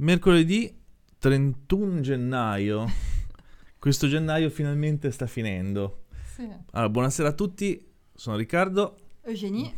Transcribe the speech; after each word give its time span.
Mercoledì 0.00 0.74
31 1.18 2.00
gennaio. 2.00 2.86
Questo 3.78 4.08
gennaio 4.08 4.48
finalmente 4.48 5.10
sta 5.10 5.26
finendo. 5.26 6.04
Sì. 6.24 6.48
Allora, 6.70 6.88
buonasera 6.88 7.28
a 7.28 7.32
tutti, 7.32 7.86
sono 8.14 8.36
Riccardo 8.36 8.96
Eugenie, 9.20 9.70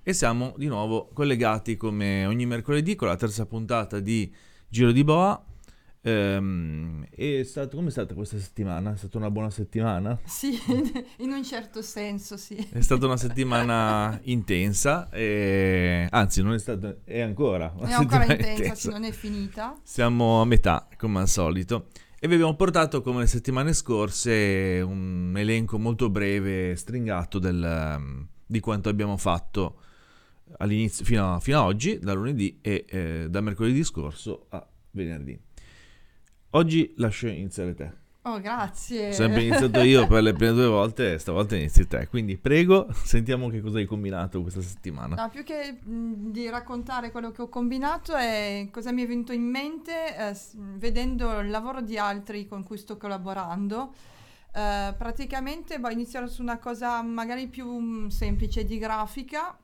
e 0.00 0.12
siamo 0.12 0.54
di 0.56 0.68
nuovo 0.68 1.08
collegati 1.12 1.76
come 1.76 2.24
ogni 2.24 2.46
mercoledì 2.46 2.94
con 2.94 3.08
la 3.08 3.16
terza 3.16 3.46
puntata 3.46 3.98
di 3.98 4.32
Giro 4.68 4.92
di 4.92 5.02
Boa. 5.02 5.44
Ehm, 6.08 7.06
è 7.10 7.42
stato, 7.42 7.76
come 7.76 7.88
è 7.88 7.90
stata 7.90 8.14
questa 8.14 8.38
settimana? 8.38 8.94
È 8.94 8.96
stata 8.96 9.18
una 9.18 9.30
buona 9.30 9.50
settimana? 9.50 10.18
sì, 10.24 10.58
in 11.18 11.30
un 11.30 11.44
certo 11.44 11.82
senso 11.82 12.36
sì. 12.36 12.56
È 12.56 12.80
stata 12.80 13.04
una 13.04 13.16
settimana 13.16 14.18
intensa, 14.24 15.10
e... 15.10 16.06
anzi 16.10 16.42
non 16.42 16.54
è 16.54 16.58
stata, 16.58 16.96
è 17.04 17.20
ancora 17.20 17.66
È 17.66 17.92
ancora 17.92 18.24
settimana 18.24 18.50
intensa, 18.52 18.74
sì, 18.74 18.88
non 18.88 19.04
è 19.04 19.12
finita. 19.12 19.78
Siamo 19.82 20.40
a 20.40 20.44
metà, 20.46 20.88
come 20.96 21.20
al 21.20 21.28
solito. 21.28 21.88
E 22.20 22.26
vi 22.26 22.34
abbiamo 22.34 22.56
portato, 22.56 23.00
come 23.00 23.20
le 23.20 23.26
settimane 23.26 23.72
scorse, 23.72 24.80
un 24.84 25.34
elenco 25.36 25.78
molto 25.78 26.10
breve, 26.10 26.74
stringato 26.74 27.38
del, 27.38 28.26
di 28.44 28.60
quanto 28.60 28.88
abbiamo 28.88 29.16
fatto 29.16 29.82
all'inizio, 30.56 31.04
fino, 31.04 31.34
a, 31.34 31.38
fino 31.38 31.58
a 31.58 31.64
oggi, 31.64 31.98
da 32.00 32.14
lunedì 32.14 32.58
e 32.60 32.84
eh, 32.88 33.26
da 33.28 33.40
mercoledì 33.40 33.84
scorso 33.84 34.46
a 34.48 34.66
venerdì. 34.92 35.46
Oggi 36.50 36.94
lascio 36.96 37.26
iniziare 37.26 37.74
te. 37.74 37.92
Oh, 38.22 38.40
grazie. 38.40 39.08
Ho 39.08 39.12
sempre 39.12 39.42
iniziato 39.42 39.80
io 39.80 40.06
per 40.06 40.22
le 40.22 40.32
prime 40.32 40.52
due 40.52 40.66
volte, 40.66 41.18
stavolta 41.18 41.56
inizi 41.56 41.86
te. 41.86 42.08
Quindi 42.08 42.36
prego, 42.36 42.88
sentiamo 42.92 43.48
che 43.48 43.60
cosa 43.60 43.78
hai 43.78 43.84
combinato 43.84 44.40
questa 44.42 44.62
settimana. 44.62 45.14
No, 45.14 45.28
più 45.28 45.44
che 45.44 45.78
mh, 45.82 46.30
di 46.30 46.48
raccontare 46.48 47.10
quello 47.10 47.32
che 47.32 47.42
ho 47.42 47.48
combinato 47.48 48.14
è 48.14 48.68
cosa 48.70 48.92
mi 48.92 49.02
è 49.02 49.06
venuto 49.06 49.32
in 49.32 49.44
mente 49.44 50.16
eh, 50.16 50.36
vedendo 50.76 51.38
il 51.40 51.50
lavoro 51.50 51.80
di 51.80 51.98
altri 51.98 52.46
con 52.46 52.62
cui 52.64 52.78
sto 52.78 52.96
collaborando. 52.96 53.92
Eh, 54.52 54.94
praticamente 54.96 55.78
boh, 55.78 55.90
iniziare 55.90 56.28
su 56.28 56.40
una 56.40 56.58
cosa 56.58 57.02
magari 57.02 57.48
più 57.48 57.70
mh, 57.70 58.08
semplice 58.08 58.64
di 58.64 58.78
grafica. 58.78 59.56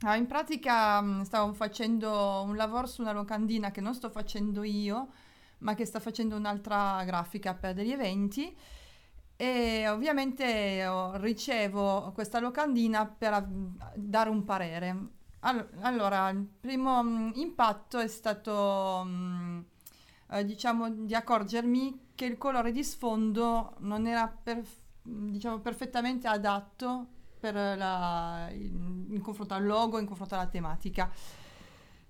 Ah, 0.00 0.16
in 0.16 0.26
pratica 0.26 1.00
mh, 1.00 1.22
stavo 1.22 1.52
facendo 1.52 2.42
un 2.46 2.56
lavoro 2.56 2.86
su 2.86 3.02
una 3.02 3.12
locandina 3.12 3.70
che 3.70 3.80
non 3.80 3.94
sto 3.94 4.10
facendo 4.10 4.62
io, 4.62 5.08
ma 5.58 5.74
che 5.74 5.84
sta 5.84 6.00
facendo 6.00 6.36
un'altra 6.36 7.02
grafica 7.04 7.54
per 7.54 7.74
degli 7.74 7.92
eventi. 7.92 8.56
E 9.38 9.86
ovviamente 9.88 10.86
oh, 10.86 11.16
ricevo 11.18 12.10
questa 12.14 12.40
locandina 12.40 13.06
per 13.06 13.46
dare 13.94 14.30
un 14.30 14.44
parere. 14.44 15.08
All- 15.40 15.68
allora, 15.80 16.28
il 16.30 16.44
primo 16.60 17.02
mm, 17.02 17.30
impatto 17.34 17.98
è 17.98 18.08
stato, 18.08 19.02
mm, 19.06 19.60
eh, 20.30 20.44
diciamo, 20.44 20.90
di 20.90 21.14
accorgermi 21.14 22.06
che 22.14 22.24
il 22.24 22.38
colore 22.38 22.72
di 22.72 22.82
sfondo 22.82 23.74
non 23.80 24.06
era 24.06 24.26
perf- 24.28 24.80
diciamo, 25.02 25.58
perfettamente 25.60 26.26
adatto 26.28 27.08
la- 27.40 28.48
in, 28.50 29.06
in 29.10 29.20
confronto 29.20 29.54
al 29.54 29.64
logo, 29.64 29.98
in 29.98 30.06
confronto 30.06 30.34
alla 30.34 30.46
tematica. 30.46 31.10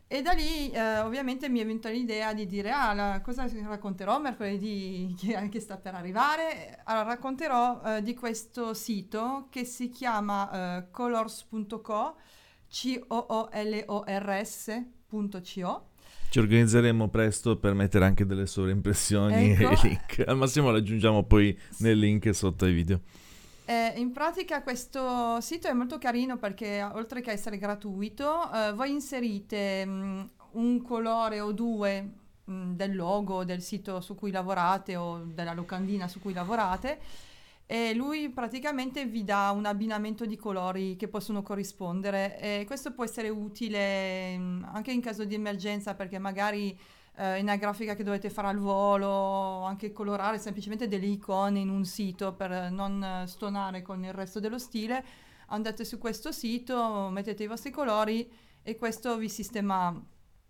E 0.08 0.22
da 0.22 0.30
lì 0.32 0.70
eh, 0.70 1.00
ovviamente 1.00 1.48
mi 1.48 1.58
è 1.58 1.66
venuta 1.66 1.88
l'idea 1.88 2.32
di 2.32 2.46
dire, 2.46 2.70
ah, 2.70 2.92
la- 2.94 3.20
cosa 3.20 3.50
racconterò 3.64 4.20
mercoledì 4.20 5.12
che, 5.18 5.48
che 5.48 5.60
sta 5.60 5.78
per 5.78 5.94
arrivare? 5.96 6.80
Allora, 6.84 7.08
racconterò 7.08 7.82
eh, 7.84 8.02
di 8.02 8.14
questo 8.14 8.72
sito 8.72 9.48
che 9.50 9.64
si 9.64 9.88
chiama 9.88 10.78
eh, 10.78 10.90
colors.co, 10.92 12.16
C-O-O-L-O-R-S.co. 12.68 13.50
Ci 16.28 16.38
organizzeremo 16.38 17.08
presto 17.08 17.56
per 17.56 17.74
mettere 17.74 18.05
anche 18.05 18.27
delle 18.27 18.46
sovraimpressioni 18.46 19.52
Ecco. 19.52 19.70
e 19.70 19.78
link. 19.83 20.22
Al 20.24 20.36
massimo 20.36 20.70
lo 20.70 20.77
aggiungiamo 20.77 21.24
poi 21.24 21.58
nel 21.78 21.98
link 21.98 22.33
sotto 22.33 22.64
ai 22.64 22.72
video. 22.72 23.00
Eh, 23.68 23.94
in 23.96 24.12
pratica 24.12 24.62
questo 24.62 25.40
sito 25.40 25.66
è 25.66 25.72
molto 25.72 25.98
carino 25.98 26.36
perché 26.36 26.84
oltre 26.84 27.20
che 27.20 27.32
essere 27.32 27.58
gratuito, 27.58 28.48
eh, 28.52 28.72
voi 28.72 28.92
inserite 28.92 29.84
mh, 29.84 30.30
un 30.52 30.80
colore 30.82 31.40
o 31.40 31.50
due 31.50 32.10
mh, 32.44 32.74
del 32.74 32.94
logo 32.94 33.42
del 33.44 33.60
sito 33.60 34.00
su 34.00 34.14
cui 34.14 34.30
lavorate 34.30 34.94
o 34.94 35.24
della 35.24 35.52
locandina 35.52 36.06
su 36.06 36.20
cui 36.20 36.32
lavorate 36.32 37.00
e 37.66 37.92
lui 37.94 38.28
praticamente 38.28 39.04
vi 39.06 39.24
dà 39.24 39.50
un 39.50 39.64
abbinamento 39.66 40.27
di 40.27 40.36
colori 40.36 40.94
che 40.94 41.08
possono 41.08 41.42
corrispondere 41.42 42.38
e 42.38 42.64
questo 42.66 42.92
può 42.92 43.02
essere 43.02 43.30
utile 43.30 44.38
mh, 44.38 44.70
anche 44.74 44.92
in 44.92 45.00
caso 45.00 45.24
di 45.24 45.34
emergenza 45.34 45.94
perché 45.94 46.20
magari 46.20 46.78
eh, 47.16 47.40
una 47.40 47.56
grafica 47.56 47.94
che 47.94 48.04
dovete 48.04 48.30
fare 48.30 48.48
al 48.48 48.58
volo, 48.58 49.62
anche 49.62 49.92
colorare 49.92 50.38
semplicemente 50.38 50.88
delle 50.88 51.06
icone 51.06 51.60
in 51.60 51.70
un 51.70 51.84
sito 51.84 52.34
per 52.34 52.70
non 52.70 53.02
eh, 53.02 53.27
stonare 53.27 53.82
con 53.82 54.04
il 54.04 54.12
resto 54.12 54.40
dello 54.40 54.58
stile, 54.58 55.04
andate 55.48 55.84
su 55.84 55.98
questo 55.98 56.32
sito, 56.32 57.08
mettete 57.10 57.44
i 57.44 57.46
vostri 57.46 57.70
colori 57.70 58.30
e 58.62 58.77
questo 58.77 59.16
vi 59.16 59.28
sistema 59.28 59.94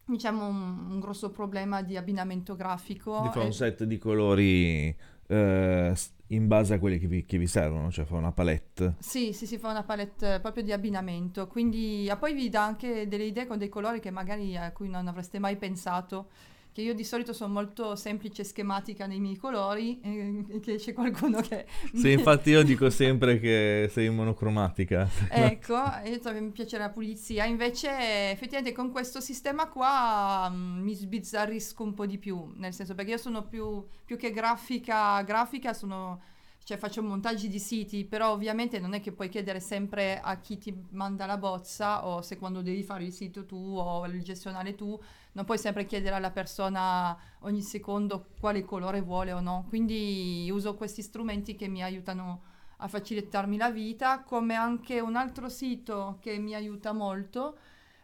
diciamo 0.08 0.46
un, 0.46 0.86
un 0.90 1.00
grosso 1.00 1.30
problema 1.30 1.82
di 1.82 1.96
abbinamento 1.96 2.54
grafico. 2.54 3.20
Ti 3.22 3.30
fa 3.32 3.42
e- 3.42 3.44
un 3.44 3.52
set 3.52 3.84
di 3.84 3.98
colori 3.98 4.94
eh, 5.26 5.94
in 6.28 6.46
base 6.46 6.74
a 6.74 6.78
quelli 6.78 6.98
che 6.98 7.06
vi, 7.06 7.24
che 7.24 7.38
vi 7.38 7.46
servono, 7.46 7.90
cioè 7.90 8.04
fa 8.04 8.16
una 8.16 8.32
palette. 8.32 8.94
Sì, 8.98 9.32
sì, 9.32 9.46
si 9.46 9.58
fa 9.58 9.70
una 9.70 9.82
palette 9.82 10.40
proprio 10.40 10.62
di 10.62 10.72
abbinamento, 10.72 11.46
quindi 11.46 12.08
ah, 12.10 12.16
poi 12.16 12.34
vi 12.34 12.48
dà 12.48 12.64
anche 12.64 13.06
delle 13.08 13.24
idee 13.24 13.46
con 13.46 13.58
dei 13.58 13.68
colori 13.68 14.00
che 14.00 14.10
magari 14.10 14.56
a 14.56 14.72
cui 14.72 14.88
non 14.88 15.06
avreste 15.08 15.38
mai 15.38 15.56
pensato, 15.56 16.28
che 16.76 16.82
io 16.82 16.92
di 16.92 17.04
solito 17.04 17.32
sono 17.32 17.54
molto 17.54 17.96
semplice 17.96 18.42
e 18.42 18.44
schematica 18.44 19.06
nei 19.06 19.18
miei 19.18 19.38
colori, 19.38 19.98
e 20.02 20.60
che 20.60 20.76
c'è 20.76 20.92
qualcuno 20.92 21.40
che... 21.40 21.64
Sì, 21.94 22.12
infatti 22.12 22.50
io 22.50 22.62
dico 22.62 22.90
sempre 22.92 23.40
che 23.40 23.88
sei 23.90 24.10
monocromatica. 24.10 25.08
Ecco, 25.30 25.74
io 26.04 26.20
so 26.20 26.30
che 26.34 26.40
mi 26.42 26.50
piace 26.50 26.76
la 26.76 26.90
pulizia, 26.90 27.46
invece 27.46 28.30
effettivamente 28.30 28.72
con 28.72 28.90
questo 28.90 29.20
sistema 29.20 29.68
qua 29.68 30.50
mm, 30.50 30.82
mi 30.82 30.92
sbizzarrisco 30.92 31.82
un 31.82 31.94
po' 31.94 32.04
di 32.04 32.18
più, 32.18 32.52
nel 32.56 32.74
senso 32.74 32.94
perché 32.94 33.12
io 33.12 33.16
sono 33.16 33.46
più, 33.46 33.82
più 34.04 34.18
che 34.18 34.30
grafica, 34.30 35.22
grafica 35.22 35.72
sono, 35.72 36.20
cioè 36.62 36.76
faccio 36.76 37.02
montaggi 37.02 37.48
di 37.48 37.58
siti, 37.58 38.04
però 38.04 38.32
ovviamente 38.32 38.78
non 38.80 38.92
è 38.92 39.00
che 39.00 39.12
puoi 39.12 39.30
chiedere 39.30 39.60
sempre 39.60 40.20
a 40.20 40.38
chi 40.40 40.58
ti 40.58 40.78
manda 40.90 41.24
la 41.24 41.38
bozza 41.38 42.06
o 42.06 42.20
se 42.20 42.36
quando 42.36 42.60
devi 42.60 42.82
fare 42.82 43.04
il 43.04 43.14
sito 43.14 43.46
tu 43.46 43.56
o 43.78 44.04
il 44.04 44.22
gestionale 44.22 44.74
tu, 44.74 45.00
non 45.36 45.44
puoi 45.44 45.58
sempre 45.58 45.84
chiedere 45.84 46.14
alla 46.14 46.30
persona 46.30 47.16
ogni 47.40 47.60
secondo 47.60 48.28
quale 48.40 48.64
colore 48.64 49.02
vuole 49.02 49.32
o 49.32 49.40
no, 49.40 49.66
quindi 49.68 50.48
uso 50.50 50.74
questi 50.74 51.02
strumenti 51.02 51.54
che 51.54 51.68
mi 51.68 51.82
aiutano 51.82 52.54
a 52.78 52.88
facilitarmi 52.88 53.58
la 53.58 53.70
vita, 53.70 54.22
come 54.22 54.54
anche 54.54 54.98
un 54.98 55.14
altro 55.14 55.50
sito 55.50 56.16
che 56.22 56.38
mi 56.38 56.54
aiuta 56.54 56.92
molto 56.92 57.58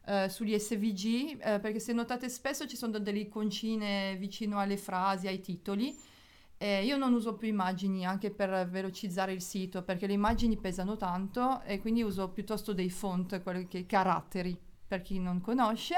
eh, 0.04 0.28
sugli 0.28 0.58
SVG, 0.58 1.40
eh, 1.40 1.58
perché 1.58 1.80
se 1.80 1.94
notate 1.94 2.28
spesso 2.28 2.66
ci 2.66 2.76
sono 2.76 2.98
delle 2.98 3.20
iconcine 3.20 4.14
vicino 4.16 4.58
alle 4.58 4.76
frasi, 4.76 5.26
ai 5.26 5.40
titoli. 5.40 5.98
E 6.58 6.84
io 6.84 6.96
non 6.98 7.14
uso 7.14 7.34
più 7.34 7.48
immagini 7.48 8.04
anche 8.06 8.30
per 8.30 8.68
velocizzare 8.68 9.32
il 9.32 9.42
sito, 9.42 9.82
perché 9.82 10.06
le 10.06 10.12
immagini 10.12 10.58
pesano 10.58 10.96
tanto 10.96 11.62
e 11.62 11.80
quindi 11.80 12.02
uso 12.02 12.28
piuttosto 12.28 12.74
dei 12.74 12.90
font, 12.90 13.42
quelli 13.42 13.66
che 13.66 13.86
caratteri, 13.86 14.56
per 14.86 15.00
chi 15.00 15.18
non 15.18 15.40
conosce. 15.40 15.96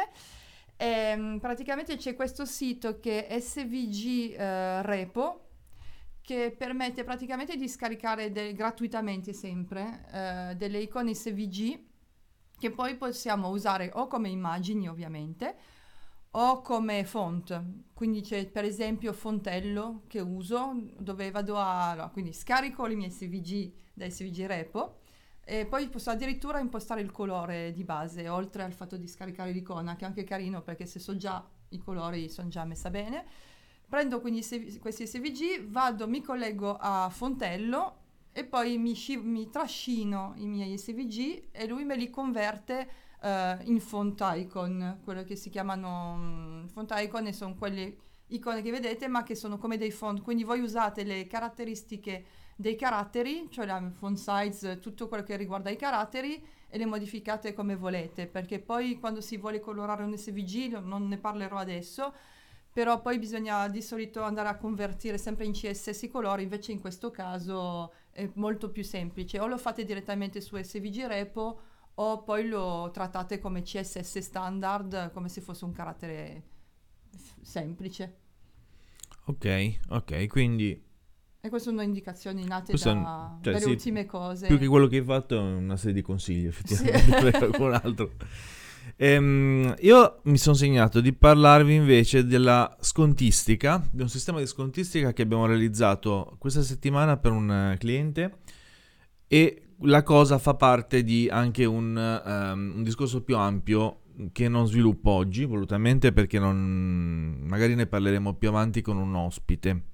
Ehm, 0.76 1.38
praticamente 1.38 1.96
c'è 1.96 2.14
questo 2.14 2.44
sito 2.44 2.98
che 2.98 3.26
è 3.26 3.38
SVG 3.38 4.34
eh, 4.36 4.82
Repo, 4.82 5.40
che 6.20 6.54
permette 6.56 7.04
praticamente 7.04 7.56
di 7.56 7.68
scaricare 7.68 8.32
de- 8.32 8.54
gratuitamente 8.54 9.32
sempre 9.32 10.06
eh, 10.12 10.54
delle 10.56 10.78
icone 10.78 11.14
SVG 11.14 11.78
che 12.58 12.70
poi 12.70 12.96
possiamo 12.96 13.48
usare 13.48 13.90
o 13.94 14.06
come 14.06 14.30
immagini 14.30 14.88
ovviamente 14.88 15.56
o 16.32 16.60
come 16.62 17.04
font. 17.04 17.62
Quindi 17.92 18.22
c'è 18.22 18.46
per 18.46 18.64
esempio 18.64 19.12
Fontello 19.12 20.02
che 20.08 20.20
uso 20.20 20.72
dove 20.98 21.30
vado 21.30 21.56
a... 21.56 21.90
allora, 21.90 22.08
quindi 22.08 22.32
scarico 22.32 22.86
le 22.86 22.94
mie 22.96 23.10
SVG 23.10 23.72
da 23.92 24.08
SVG 24.08 24.46
Repo 24.46 25.00
e 25.44 25.66
poi 25.66 25.88
posso 25.88 26.10
addirittura 26.10 26.58
impostare 26.58 27.00
il 27.00 27.10
colore 27.10 27.72
di 27.72 27.84
base, 27.84 28.28
oltre 28.28 28.62
al 28.62 28.72
fatto 28.72 28.96
di 28.96 29.06
scaricare 29.06 29.52
l'icona, 29.52 29.94
che 29.96 30.04
è 30.04 30.08
anche 30.08 30.24
carino 30.24 30.62
perché 30.62 30.86
se 30.86 30.98
so 30.98 31.16
già 31.16 31.44
i 31.70 31.78
colori 31.78 32.28
sono 32.28 32.48
già 32.48 32.64
messa 32.64 32.90
bene. 32.90 33.24
Prendo 33.86 34.20
quindi 34.20 34.44
questi 34.80 35.06
SVG, 35.06 35.68
vado, 35.68 36.08
mi 36.08 36.22
collego 36.22 36.76
a 36.80 37.08
Fontello 37.10 37.96
e 38.32 38.44
poi 38.44 38.78
mi, 38.78 38.94
sci- 38.94 39.18
mi 39.18 39.50
trascino 39.50 40.32
i 40.36 40.46
miei 40.46 40.76
SVG 40.76 41.50
e 41.52 41.66
lui 41.66 41.84
me 41.84 41.96
li 41.96 42.10
converte 42.10 42.88
eh, 43.20 43.58
in 43.64 43.80
font 43.80 44.20
icon, 44.24 45.00
quello 45.04 45.22
che 45.22 45.36
si 45.36 45.50
chiamano 45.50 46.16
mm, 46.16 46.66
font 46.66 46.92
icon 46.96 47.26
e 47.26 47.32
sono 47.32 47.54
quelle 47.54 47.96
icone 48.28 48.62
che 48.62 48.70
vedete 48.70 49.06
ma 49.06 49.22
che 49.22 49.34
sono 49.34 49.58
come 49.58 49.76
dei 49.76 49.90
font, 49.90 50.22
quindi 50.22 50.42
voi 50.42 50.60
usate 50.60 51.04
le 51.04 51.26
caratteristiche 51.26 52.24
dei 52.56 52.76
caratteri, 52.76 53.48
cioè 53.50 53.66
la 53.66 53.90
font 53.90 54.16
size, 54.16 54.78
tutto 54.78 55.08
quello 55.08 55.22
che 55.22 55.36
riguarda 55.36 55.70
i 55.70 55.76
caratteri 55.76 56.42
e 56.68 56.78
le 56.78 56.86
modificate 56.86 57.52
come 57.52 57.76
volete, 57.76 58.26
perché 58.26 58.58
poi 58.60 58.98
quando 58.98 59.20
si 59.20 59.36
vuole 59.36 59.60
colorare 59.60 60.02
un 60.04 60.16
SVG, 60.16 60.78
non 60.82 61.08
ne 61.08 61.18
parlerò 61.18 61.56
adesso, 61.56 62.12
però 62.72 63.00
poi 63.00 63.18
bisogna 63.18 63.68
di 63.68 63.80
solito 63.80 64.22
andare 64.22 64.48
a 64.48 64.56
convertire 64.56 65.16
sempre 65.18 65.44
in 65.44 65.52
CSS 65.52 66.02
i 66.02 66.08
colori, 66.08 66.42
invece 66.42 66.72
in 66.72 66.80
questo 66.80 67.10
caso 67.10 67.92
è 68.10 68.28
molto 68.34 68.70
più 68.70 68.82
semplice, 68.82 69.38
o 69.38 69.46
lo 69.46 69.58
fate 69.58 69.84
direttamente 69.84 70.40
su 70.40 70.56
SVG 70.60 71.06
Repo 71.06 71.60
o 71.94 72.22
poi 72.24 72.48
lo 72.48 72.90
trattate 72.92 73.38
come 73.38 73.62
CSS 73.62 74.18
standard, 74.18 75.12
come 75.12 75.28
se 75.28 75.40
fosse 75.40 75.64
un 75.64 75.72
carattere 75.72 76.42
f- 77.16 77.34
semplice. 77.40 78.18
Ok, 79.26 79.78
ok, 79.88 80.26
quindi 80.26 80.83
E 81.44 81.50
queste 81.50 81.68
sono 81.68 81.82
indicazioni 81.82 82.42
nate 82.46 82.70
Questo 82.70 82.88
è- 82.88 82.94
da, 82.94 83.38
cioè, 83.42 83.52
dalle 83.52 83.64
sì, 83.64 83.70
ultime 83.72 84.06
cose. 84.06 84.46
più 84.46 84.56
che 84.56 84.66
quello 84.66 84.86
che 84.86 84.96
hai 84.96 85.04
fatto 85.04 85.36
è 85.36 85.40
una 85.40 85.76
serie 85.76 85.92
di 85.92 86.00
consigli 86.00 86.46
effettivamente 86.46 87.20
per 87.20 87.32
qualcun 87.36 87.74
altro. 87.74 88.12
Ehm, 88.96 89.74
io 89.80 90.20
mi 90.22 90.38
sono 90.38 90.54
segnato 90.54 91.02
di 91.02 91.12
parlarvi 91.12 91.74
invece 91.74 92.24
della 92.24 92.74
scontistica, 92.80 93.86
di 93.92 94.00
un 94.00 94.08
sistema 94.08 94.38
di 94.38 94.46
scontistica 94.46 95.12
che 95.12 95.20
abbiamo 95.20 95.44
realizzato 95.44 96.34
questa 96.38 96.62
settimana 96.62 97.18
per 97.18 97.32
un 97.32 97.50
eh, 97.50 97.76
cliente 97.76 98.38
e 99.26 99.74
la 99.80 100.02
cosa 100.02 100.38
fa 100.38 100.54
parte 100.54 101.02
di 101.02 101.28
anche 101.30 101.66
un, 101.66 101.94
ehm, 102.24 102.72
un 102.76 102.82
discorso 102.82 103.22
più 103.22 103.36
ampio 103.36 104.00
che 104.32 104.48
non 104.48 104.66
sviluppo 104.66 105.10
oggi 105.10 105.44
volutamente 105.44 106.10
perché 106.12 106.38
non, 106.38 107.42
magari 107.42 107.74
ne 107.74 107.86
parleremo 107.86 108.32
più 108.32 108.48
avanti 108.48 108.80
con 108.80 108.96
un 108.96 109.14
ospite 109.14 109.92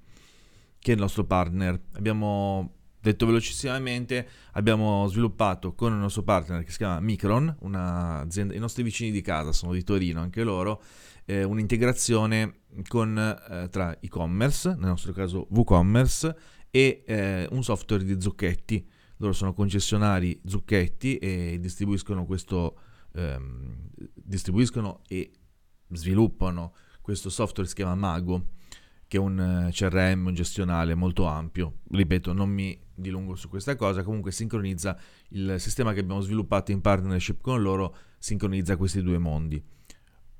che 0.81 0.91
è 0.91 0.95
il 0.95 0.99
nostro 0.99 1.25
partner. 1.25 1.79
Abbiamo 1.93 2.73
detto 2.99 3.25
velocissimamente, 3.25 4.27
abbiamo 4.53 5.07
sviluppato 5.07 5.73
con 5.73 5.93
il 5.93 5.99
nostro 5.99 6.23
partner 6.23 6.63
che 6.63 6.71
si 6.71 6.77
chiama 6.77 6.99
Micron, 6.99 7.57
i 7.61 8.59
nostri 8.59 8.83
vicini 8.83 9.11
di 9.11 9.21
casa 9.21 9.51
sono 9.51 9.73
di 9.73 9.83
Torino 9.83 10.21
anche 10.21 10.43
loro, 10.43 10.81
eh, 11.25 11.43
un'integrazione 11.43 12.61
con, 12.87 13.17
eh, 13.17 13.69
tra 13.69 13.99
e-commerce, 13.99 14.69
nel 14.69 14.89
nostro 14.89 15.13
caso 15.13 15.47
WooCommerce, 15.51 16.35
e 16.71 17.03
eh, 17.05 17.47
un 17.51 17.63
software 17.63 18.03
di 18.03 18.19
zucchetti. 18.19 18.87
Loro 19.17 19.33
sono 19.33 19.53
concessionari 19.53 20.41
zucchetti 20.45 21.17
e 21.17 21.57
distribuiscono 21.59 22.25
questo, 22.25 22.79
ehm, 23.13 23.89
distribuiscono 24.15 25.01
e 25.07 25.31
sviluppano 25.89 26.73
questo 27.01 27.29
software 27.29 27.63
che 27.63 27.69
si 27.69 27.75
chiama 27.75 27.93
Mago 27.93 28.59
che 29.11 29.17
un 29.17 29.67
eh, 29.67 29.71
CRM 29.73 30.27
un 30.27 30.33
gestionale 30.33 30.95
molto 30.95 31.25
ampio. 31.25 31.79
Ripeto, 31.89 32.31
non 32.31 32.47
mi 32.47 32.79
dilungo 32.95 33.35
su 33.35 33.49
questa 33.49 33.75
cosa, 33.75 34.03
comunque 34.03 34.31
sincronizza 34.31 34.97
il 35.31 35.55
sistema 35.57 35.91
che 35.91 35.99
abbiamo 35.99 36.21
sviluppato 36.21 36.71
in 36.71 36.79
partnership 36.79 37.41
con 37.41 37.61
loro, 37.61 37.93
sincronizza 38.19 38.77
questi 38.77 39.01
due 39.01 39.17
mondi. 39.17 39.61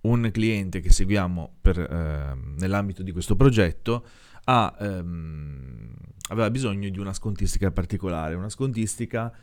Un 0.04 0.30
cliente 0.32 0.80
che 0.80 0.90
seguiamo 0.90 1.58
per, 1.60 1.80
eh, 1.80 2.34
nell'ambito 2.60 3.04
di 3.04 3.12
questo 3.12 3.36
progetto 3.36 4.06
ha, 4.46 4.74
ehm, 4.80 5.94
aveva 6.30 6.50
bisogno 6.50 6.88
di 6.88 6.98
una 6.98 7.12
scontistica 7.12 7.72
particolare, 7.72 8.36
una 8.36 8.48
scontistica 8.48 9.36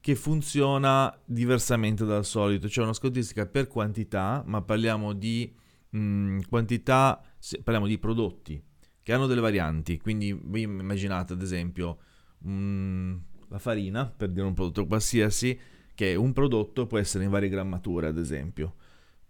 che 0.00 0.16
funziona 0.16 1.16
diversamente 1.24 2.04
dal 2.04 2.24
solito, 2.24 2.68
cioè 2.68 2.82
una 2.82 2.94
scontistica 2.94 3.46
per 3.46 3.68
quantità, 3.68 4.42
ma 4.44 4.60
parliamo 4.60 5.12
di 5.12 5.54
mh, 5.90 6.40
quantità, 6.48 7.22
se- 7.38 7.62
parliamo 7.62 7.86
di 7.86 7.96
prodotti 7.96 8.70
che 9.02 9.12
hanno 9.12 9.26
delle 9.26 9.40
varianti, 9.40 9.98
quindi 9.98 10.32
voi 10.32 10.62
immaginate 10.62 11.32
ad 11.32 11.42
esempio 11.42 11.98
mm, 12.46 13.16
la 13.48 13.58
farina, 13.58 14.06
per 14.06 14.30
dire 14.30 14.46
un 14.46 14.54
prodotto 14.54 14.86
qualsiasi, 14.86 15.58
che 15.94 16.14
un 16.14 16.32
prodotto 16.32 16.86
può 16.86 16.98
essere 16.98 17.24
in 17.24 17.30
varie 17.30 17.48
grammature 17.48 18.08
ad 18.08 18.18
esempio, 18.18 18.74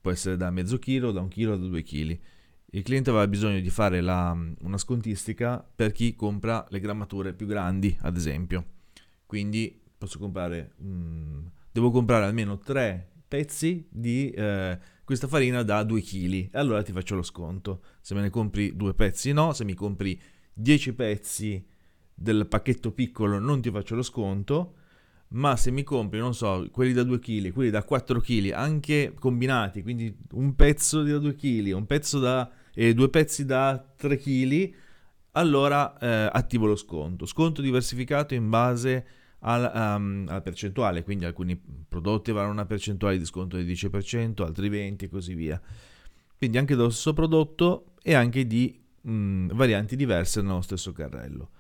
può 0.01 0.11
essere 0.11 0.37
da 0.37 0.51
mezzo 0.51 0.79
chilo, 0.79 1.11
da 1.11 1.21
un 1.21 1.29
chilo, 1.29 1.57
da 1.57 1.67
due 1.67 1.83
chili. 1.83 2.19
Il 2.75 2.83
cliente 2.83 3.11
aveva 3.11 3.27
bisogno 3.29 3.61
di 3.61 3.71
fare 3.71 4.01
la- 4.01 4.37
una 4.61 4.79
scontistica 4.79 5.63
per 5.75 5.93
chi 5.93 6.15
compra 6.15 6.65
le 6.71 6.81
grammature 6.81 7.35
più 7.35 7.47
grandi, 7.47 7.97
ad 8.01 8.17
esempio. 8.17 8.65
Quindi 9.27 9.79
posso 9.99 10.19
comprare, 10.19 10.73
mm, 10.83 11.47
devo 11.71 11.91
comprare 11.91 12.25
almeno 12.25 12.59
tre 12.59 13.12
pezzi 13.33 13.87
di 13.89 14.29
eh, 14.29 14.79
questa 15.05 15.27
farina 15.27 15.63
da 15.63 15.85
2 15.85 16.03
kg 16.03 16.33
e 16.33 16.51
allora 16.53 16.83
ti 16.83 16.93
faccio 16.93 17.15
lo 17.15 17.23
sconto. 17.23 17.81
Se 18.03 18.15
me 18.15 18.21
ne 18.21 18.29
compri 18.29 18.77
due 18.77 18.93
pezzi 18.93 19.33
no, 19.33 19.55
se 19.55 19.65
mi 19.65 19.73
compri 19.73 20.21
10 20.53 20.93
pezzi 20.93 21.65
del 22.15 22.47
pacchetto 22.47 22.93
piccolo 22.93 23.39
non 23.39 23.63
ti 23.63 23.71
faccio 23.71 23.95
lo 23.95 24.03
sconto, 24.03 24.75
ma 25.29 25.57
se 25.57 25.71
mi 25.71 25.83
compri, 25.83 26.19
non 26.19 26.35
so, 26.35 26.69
quelli 26.71 26.93
da 26.93 27.05
2 27.05 27.19
kg, 27.19 27.53
quelli 27.53 27.71
da 27.71 27.83
4 27.83 28.21
kg, 28.21 28.51
anche 28.51 29.15
combinati, 29.19 29.83
quindi 29.83 30.15
un 30.33 30.55
pezzo 30.55 31.03
da 31.03 31.17
2 31.17 31.35
kg, 31.35 31.73
un 31.73 31.87
pezzo 31.87 32.19
da 32.19 32.51
e 32.75 32.93
due 32.93 33.09
pezzi 33.09 33.47
da 33.47 33.83
3 33.97 34.19
kg, 34.19 34.75
allora 35.33 35.97
eh, 35.97 36.29
attivo 36.31 36.67
lo 36.67 36.77
sconto. 36.77 37.25
Sconto 37.25 37.63
diversificato 37.63 38.35
in 38.35 38.51
base 38.51 39.07
al- 39.43 39.71
um, 39.75 40.27
alla 40.29 40.41
percentuale, 40.41 41.03
quindi 41.03 41.25
alcuni 41.25 41.61
prodotti 41.89 42.31
avranno 42.31 42.51
una 42.51 42.67
percentuale 42.67 43.19
di 43.19 43.25
sconto 43.25 43.57
del 43.57 43.67
10%, 43.67 44.43
altri 44.43 44.69
20% 44.71 45.05
e 45.05 45.09
così 45.09 45.35
via. 45.35 45.61
Quindi 46.37 46.59
anche 46.59 46.75
dello 46.75 46.91
stesso 46.91 47.13
prodotto 47.13 47.93
e 48.03 48.15
anche 48.15 48.47
di 48.47 48.81
mh, 49.03 49.55
varianti 49.55 49.97
diverse 49.97 50.43
nello 50.43 50.63
stesso 50.63 50.93
carrello. 50.93 51.51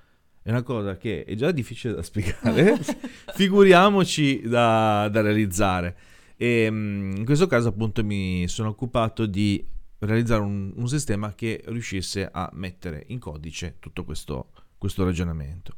È 0.42 0.50
una 0.50 0.62
cosa 0.62 0.96
che 0.96 1.24
è 1.24 1.34
già 1.34 1.52
difficile 1.52 1.94
da 1.94 2.02
spiegare, 2.02 2.76
figuriamoci 3.34 4.42
da, 4.42 5.08
da 5.08 5.20
realizzare. 5.20 5.96
E 6.36 6.68
mh, 6.68 7.16
in 7.18 7.24
questo 7.24 7.46
caso 7.46 7.68
appunto 7.68 8.02
mi 8.02 8.46
sono 8.48 8.70
occupato 8.70 9.26
di 9.26 9.64
realizzare 10.00 10.42
un, 10.42 10.72
un 10.74 10.88
sistema 10.88 11.34
che 11.34 11.62
riuscisse 11.66 12.28
a 12.30 12.50
mettere 12.54 13.04
in 13.08 13.20
codice 13.20 13.76
tutto 13.78 14.04
questo, 14.04 14.50
questo 14.78 15.04
ragionamento. 15.04 15.76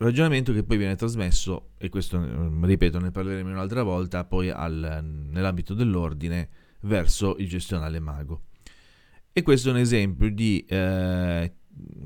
Ragionamento 0.00 0.52
che 0.52 0.62
poi 0.62 0.76
viene 0.76 0.94
trasmesso, 0.94 1.70
e 1.76 1.88
questo 1.88 2.22
eh, 2.22 2.66
ripeto, 2.66 3.00
ne 3.00 3.10
parleremo 3.10 3.50
un'altra 3.50 3.82
volta, 3.82 4.24
poi 4.24 4.48
al- 4.48 5.04
nell'ambito 5.30 5.74
dell'ordine 5.74 6.48
verso 6.82 7.34
il 7.38 7.48
gestionale 7.48 7.98
mago. 7.98 8.42
E 9.32 9.42
questo 9.42 9.68
è 9.68 9.72
un 9.72 9.78
esempio 9.78 10.30
di, 10.30 10.64
eh, 10.68 11.52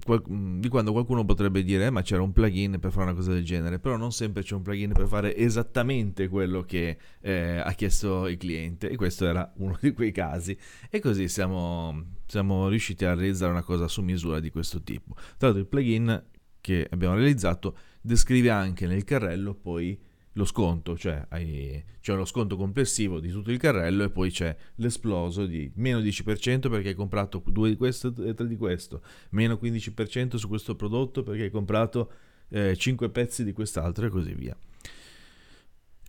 qual- 0.04 0.22
di 0.58 0.68
quando 0.68 0.92
qualcuno 0.92 1.24
potrebbe 1.26 1.62
dire 1.62 1.86
"Eh, 1.86 1.90
ma 1.90 2.00
c'era 2.00 2.22
un 2.22 2.32
plugin 2.32 2.78
per 2.80 2.90
fare 2.92 3.04
una 3.10 3.14
cosa 3.14 3.32
del 3.32 3.44
genere, 3.44 3.78
però 3.78 3.98
non 3.98 4.10
sempre 4.10 4.42
c'è 4.42 4.54
un 4.54 4.62
plugin 4.62 4.92
per 4.92 5.06
fare 5.06 5.36
esattamente 5.36 6.28
quello 6.28 6.62
che 6.62 6.96
eh, 7.20 7.58
ha 7.58 7.72
chiesto 7.72 8.26
il 8.26 8.38
cliente 8.38 8.88
e 8.88 8.96
questo 8.96 9.26
era 9.26 9.50
uno 9.58 9.76
di 9.80 9.92
quei 9.92 10.12
casi. 10.12 10.56
E 10.88 10.98
così 10.98 11.28
siamo, 11.28 12.04
siamo 12.26 12.68
riusciti 12.68 13.04
a 13.04 13.12
realizzare 13.14 13.52
una 13.52 13.62
cosa 13.62 13.86
su 13.86 14.00
misura 14.00 14.40
di 14.40 14.50
questo 14.50 14.82
tipo. 14.82 15.12
Tra 15.14 15.48
l'altro 15.48 15.60
il 15.60 15.66
plugin 15.66 16.22
che 16.62 16.86
abbiamo 16.90 17.14
realizzato 17.14 17.76
descrive 18.00 18.48
anche 18.48 18.86
nel 18.86 19.04
carrello 19.04 19.52
poi 19.52 19.98
lo 20.36 20.46
sconto, 20.46 20.96
cioè 20.96 21.26
hai- 21.28 21.84
c'è 22.00 22.14
lo 22.14 22.24
sconto 22.24 22.56
complessivo 22.56 23.20
di 23.20 23.30
tutto 23.30 23.50
il 23.50 23.58
carrello 23.58 24.04
e 24.04 24.08
poi 24.08 24.30
c'è 24.30 24.56
l'esploso 24.76 25.44
di 25.44 25.70
meno 25.74 26.00
10% 26.00 26.70
perché 26.70 26.88
hai 26.88 26.94
comprato 26.94 27.42
due 27.46 27.68
di 27.68 27.76
questo 27.76 28.14
e 28.24 28.32
tre 28.32 28.46
di 28.46 28.56
questo, 28.56 29.02
meno 29.30 29.58
15% 29.62 30.36
su 30.36 30.48
questo 30.48 30.74
prodotto 30.74 31.22
perché 31.22 31.42
hai 31.42 31.50
comprato 31.50 32.10
5 32.76 33.08
pezzi 33.08 33.44
di 33.44 33.52
quest'altro 33.52 34.06
e 34.06 34.08
così 34.10 34.34
via. 34.34 34.56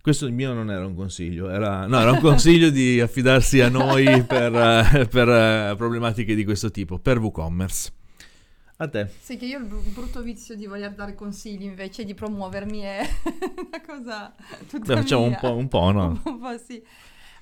Questo 0.00 0.26
il 0.26 0.34
mio 0.34 0.52
non 0.52 0.70
era 0.70 0.84
un 0.84 0.94
consiglio, 0.94 1.48
era, 1.48 1.86
no, 1.86 1.98
era 1.98 2.12
un 2.12 2.20
consiglio 2.20 2.68
di 2.68 3.00
affidarsi 3.00 3.60
a 3.62 3.70
noi 3.70 4.04
per, 4.24 4.54
eh, 4.54 5.06
per, 5.06 5.28
eh, 5.28 5.74
problematiche 5.78 6.34
di 6.34 6.44
questo 6.44 6.70
tipo, 6.70 6.98
per 6.98 7.18
WooCommerce. 7.18 7.92
A 8.84 8.88
te. 8.88 9.08
Sì, 9.18 9.36
che 9.38 9.46
io 9.46 9.58
ho 9.58 9.60
il 9.62 9.66
bru- 9.66 9.82
brutto 9.92 10.20
vizio 10.20 10.54
di 10.54 10.66
voler 10.66 10.92
dare 10.92 11.14
consigli 11.14 11.62
invece 11.62 12.04
di 12.04 12.12
promuovermi 12.14 12.80
è 12.80 13.00
una 13.66 13.80
cosa 13.80 14.34
tutta 14.68 14.94
Beh, 14.94 15.00
facciamo 15.00 15.22
un 15.24 15.36
po', 15.40 15.54
un 15.54 15.68
po', 15.68 15.90
no? 15.90 16.20
Un 16.24 16.38
po' 16.38 16.58
sì. 16.58 16.82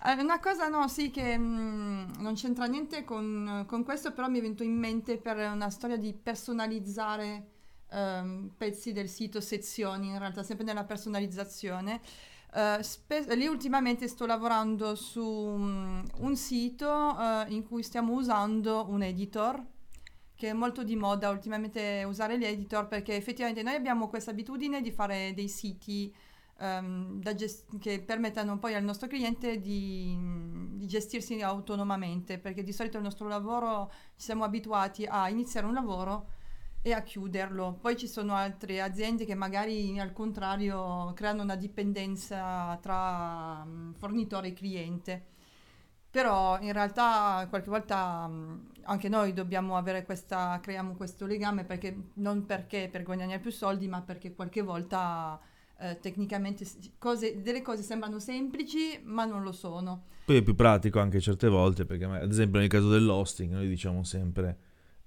Eh, 0.05 0.13
Una 0.21 0.39
cosa 0.39 0.69
no, 0.69 0.87
sì, 0.89 1.11
che 1.11 1.37
mm, 1.37 2.13
non 2.19 2.35
c'entra 2.35 2.67
niente 2.67 3.05
con, 3.05 3.65
con 3.67 3.83
questo, 3.85 4.13
però 4.13 4.29
mi 4.29 4.39
è 4.39 4.43
venuto 4.43 4.63
in 4.63 4.77
mente 4.77 5.17
per 5.17 5.37
una 5.37 5.71
storia 5.71 5.97
di 5.97 6.13
personalizzare 6.13 7.47
ehm, 7.91 8.53
pezzi 8.57 8.93
del 8.93 9.09
sito, 9.09 9.41
sezioni, 9.41 10.09
in 10.09 10.19
realtà 10.19 10.43
sempre 10.43 10.65
nella 10.65 10.85
personalizzazione. 10.85 12.01
Eh, 12.55 12.79
spe- 12.83 13.35
lì 13.35 13.47
ultimamente 13.47 14.07
sto 14.09 14.27
lavorando 14.27 14.95
su 14.95 15.25
mm, 15.25 16.01
un 16.19 16.37
sito 16.37 17.19
eh, 17.19 17.47
in 17.49 17.67
cui 17.67 17.83
stiamo 17.83 18.13
usando 18.13 18.87
un 18.89 19.03
editor 19.03 19.61
che 20.43 20.49
è 20.49 20.53
molto 20.53 20.83
di 20.83 20.97
moda 20.97 21.31
ultimamente 21.31 22.03
usare 22.05 22.37
gli 22.37 22.45
editor 22.45 22.89
perché 22.89 23.15
effettivamente 23.15 23.63
noi 23.63 23.77
abbiamo 23.77 24.09
questa 24.09 24.33
abitudine 24.33 24.81
di 24.81 24.91
fare 24.91 25.33
dei 25.37 25.47
siti 25.47 26.13
da 26.57 27.35
gest- 27.35 27.79
che 27.79 28.03
permettano 28.03 28.59
poi 28.59 28.75
al 28.75 28.83
nostro 28.83 29.07
cliente 29.07 29.61
di, 29.61 30.17
di 30.75 30.87
gestirsi 30.89 31.41
autonomamente 31.41 32.39
perché 32.39 32.65
di 32.65 32.73
solito 32.73 32.97
il 32.97 33.05
nostro 33.05 33.29
lavoro 33.29 33.91
ci 34.17 34.25
siamo 34.25 34.43
abituati 34.43 35.05
a 35.09 35.29
iniziare 35.29 35.67
un 35.67 35.75
lavoro 35.75 36.27
e 36.83 36.93
a 36.93 37.03
chiuderlo. 37.03 37.79
Poi 37.81 37.97
ci 37.97 38.09
sono 38.09 38.35
altre 38.35 38.81
aziende 38.81 39.25
che 39.25 39.37
magari 39.37 39.97
al 40.01 40.13
contrario 40.13 41.13
creano 41.15 41.43
una 41.43 41.57
dipendenza 41.57 42.77
tra 42.83 43.65
mm, 43.65 43.93
fornitore 43.93 44.49
e 44.49 44.53
cliente. 44.53 45.27
Però 46.13 46.61
in 46.61 46.75
realtà 46.75 47.47
qualche 47.49 47.71
volta 47.71 48.27
mh, 48.29 48.67
anche 48.83 49.09
noi 49.09 49.33
dobbiamo 49.33 49.79
avere 49.79 50.05
questa, 50.05 50.61
creiamo 50.63 50.93
questo 50.93 51.25
legame 51.25 51.65
perché 51.65 51.97
non 52.15 52.45
perché 52.45 52.91
per 52.93 53.03
guadagnare 53.03 53.41
più 53.41 53.51
soldi, 53.51 53.89
ma 53.89 54.03
perché 54.03 54.35
qualche 54.35 54.61
volta 54.61 55.41
eh, 55.79 55.99
tecnicamente 56.01 56.67
cose, 56.99 57.41
delle 57.41 57.63
cose 57.63 57.83
sembrano 57.83 58.19
semplici, 58.19 59.01
ma 59.05 59.25
non 59.25 59.43
lo 59.43 59.53
sono. 59.53 60.05
Poi 60.27 60.37
è 60.37 60.43
più 60.43 60.55
pratico 60.55 61.01
anche 61.01 61.19
certe 61.19 61.49
volte, 61.49 61.87
perché 61.87 62.05
ad 62.05 62.31
esempio 62.31 62.61
nel 62.61 62.69
caso 62.69 62.91
dell'hosting 62.91 63.51
noi 63.51 63.69
diciamo 63.69 64.05
sempre 64.05 64.59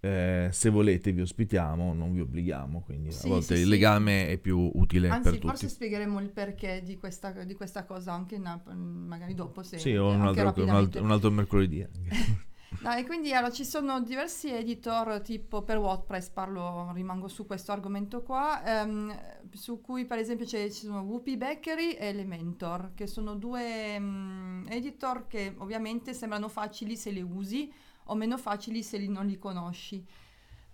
eh, 0.06 0.50
se 0.52 0.70
volete 0.70 1.12
vi 1.12 1.22
ospitiamo, 1.22 1.92
non 1.94 2.14
vi 2.14 2.20
obblighiamo, 2.20 2.82
quindi 2.82 3.12
sì, 3.12 3.26
a 3.26 3.30
volte 3.30 3.56
sì, 3.56 3.62
il 3.64 3.68
legame 3.68 4.26
sì. 4.26 4.32
è 4.34 4.38
più 4.38 4.70
utile 4.76 5.10
Anzi, 5.10 5.24
per 5.24 5.34
tutti. 5.34 5.48
forse 5.48 5.68
spiegheremo 5.68 6.20
il 6.20 6.30
perché 6.30 6.84
di 6.84 6.96
questa, 6.96 7.32
di 7.44 7.56
questa 7.56 7.86
cosa 7.86 8.14
anche 8.14 8.36
in, 8.36 8.62
magari 9.08 9.34
dopo. 9.34 9.64
Se, 9.64 9.80
sì, 9.80 9.96
o 9.96 10.10
un 10.10 10.22
altro, 10.22 10.64
un, 10.64 10.70
altro, 10.70 11.02
un 11.02 11.10
altro, 11.10 11.32
mercoledì. 11.32 11.84
no, 12.84 12.94
e 12.94 13.04
quindi 13.04 13.34
allora, 13.34 13.52
ci 13.52 13.66
sono 13.66 14.00
diversi 14.00 14.52
editor 14.52 15.22
tipo 15.22 15.64
per 15.64 15.78
WordPress, 15.78 16.30
parlo, 16.30 16.92
rimango 16.94 17.28
su 17.28 17.48
questo 17.48 17.72
argomento 17.72 18.22
qua, 18.22 18.64
ehm, 18.64 19.20
su 19.54 19.82
cui 19.82 20.06
per 20.06 20.20
esempio 20.20 20.46
ci 20.46 20.70
sono 20.70 21.02
Whoopi 21.02 21.36
Bakery 21.36 21.94
e 21.94 22.10
Elementor, 22.10 22.92
che 22.94 23.08
sono 23.08 23.34
due 23.34 23.96
um, 23.98 24.64
editor 24.70 25.26
che 25.26 25.56
ovviamente 25.58 26.14
sembrano 26.14 26.48
facili 26.48 26.96
se 26.96 27.10
le 27.10 27.24
usi, 27.24 27.74
o 28.06 28.16
meno 28.16 28.38
facili 28.38 28.84
se 28.84 28.98
li 28.98 29.08
non 29.08 29.26
li 29.26 29.38
conosci. 29.38 30.06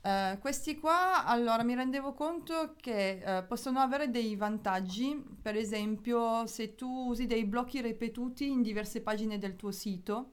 Uh, 0.03 0.39
questi 0.39 0.79
qua, 0.79 1.25
allora, 1.25 1.61
mi 1.63 1.75
rendevo 1.75 2.13
conto 2.13 2.73
che 2.75 3.21
uh, 3.23 3.45
possono 3.45 3.79
avere 3.79 4.09
dei 4.09 4.35
vantaggi, 4.35 5.23
per 5.39 5.55
esempio 5.55 6.47
se 6.47 6.73
tu 6.73 6.87
usi 6.87 7.27
dei 7.27 7.45
blocchi 7.45 7.81
ripetuti 7.81 8.49
in 8.49 8.63
diverse 8.63 9.01
pagine 9.01 9.37
del 9.37 9.55
tuo 9.55 9.71
sito, 9.71 10.31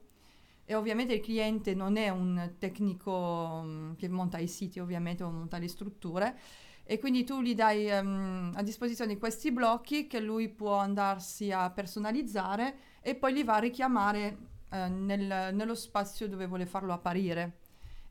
e 0.65 0.73
ovviamente 0.73 1.13
il 1.13 1.21
cliente 1.21 1.75
non 1.75 1.97
è 1.97 2.09
un 2.09 2.55
tecnico 2.57 3.11
um, 3.11 3.95
che 3.95 4.07
monta 4.07 4.39
i 4.39 4.47
siti, 4.47 4.79
ovviamente, 4.79 5.23
o 5.23 5.29
monta 5.29 5.59
le 5.59 5.67
strutture, 5.67 6.39
e 6.83 6.97
quindi 6.97 7.23
tu 7.23 7.39
gli 7.39 7.53
dai 7.53 7.91
um, 7.91 8.51
a 8.55 8.63
disposizione 8.63 9.19
questi 9.19 9.51
blocchi 9.51 10.07
che 10.07 10.19
lui 10.19 10.49
può 10.49 10.77
andarsi 10.77 11.51
a 11.51 11.69
personalizzare 11.69 12.77
e 13.01 13.13
poi 13.13 13.33
li 13.33 13.43
va 13.43 13.57
a 13.57 13.59
richiamare 13.59 14.37
eh, 14.69 14.87
nel, 14.87 15.53
nello 15.53 15.75
spazio 15.75 16.27
dove 16.27 16.47
vuole 16.47 16.65
farlo 16.65 16.93
apparire. 16.93 17.57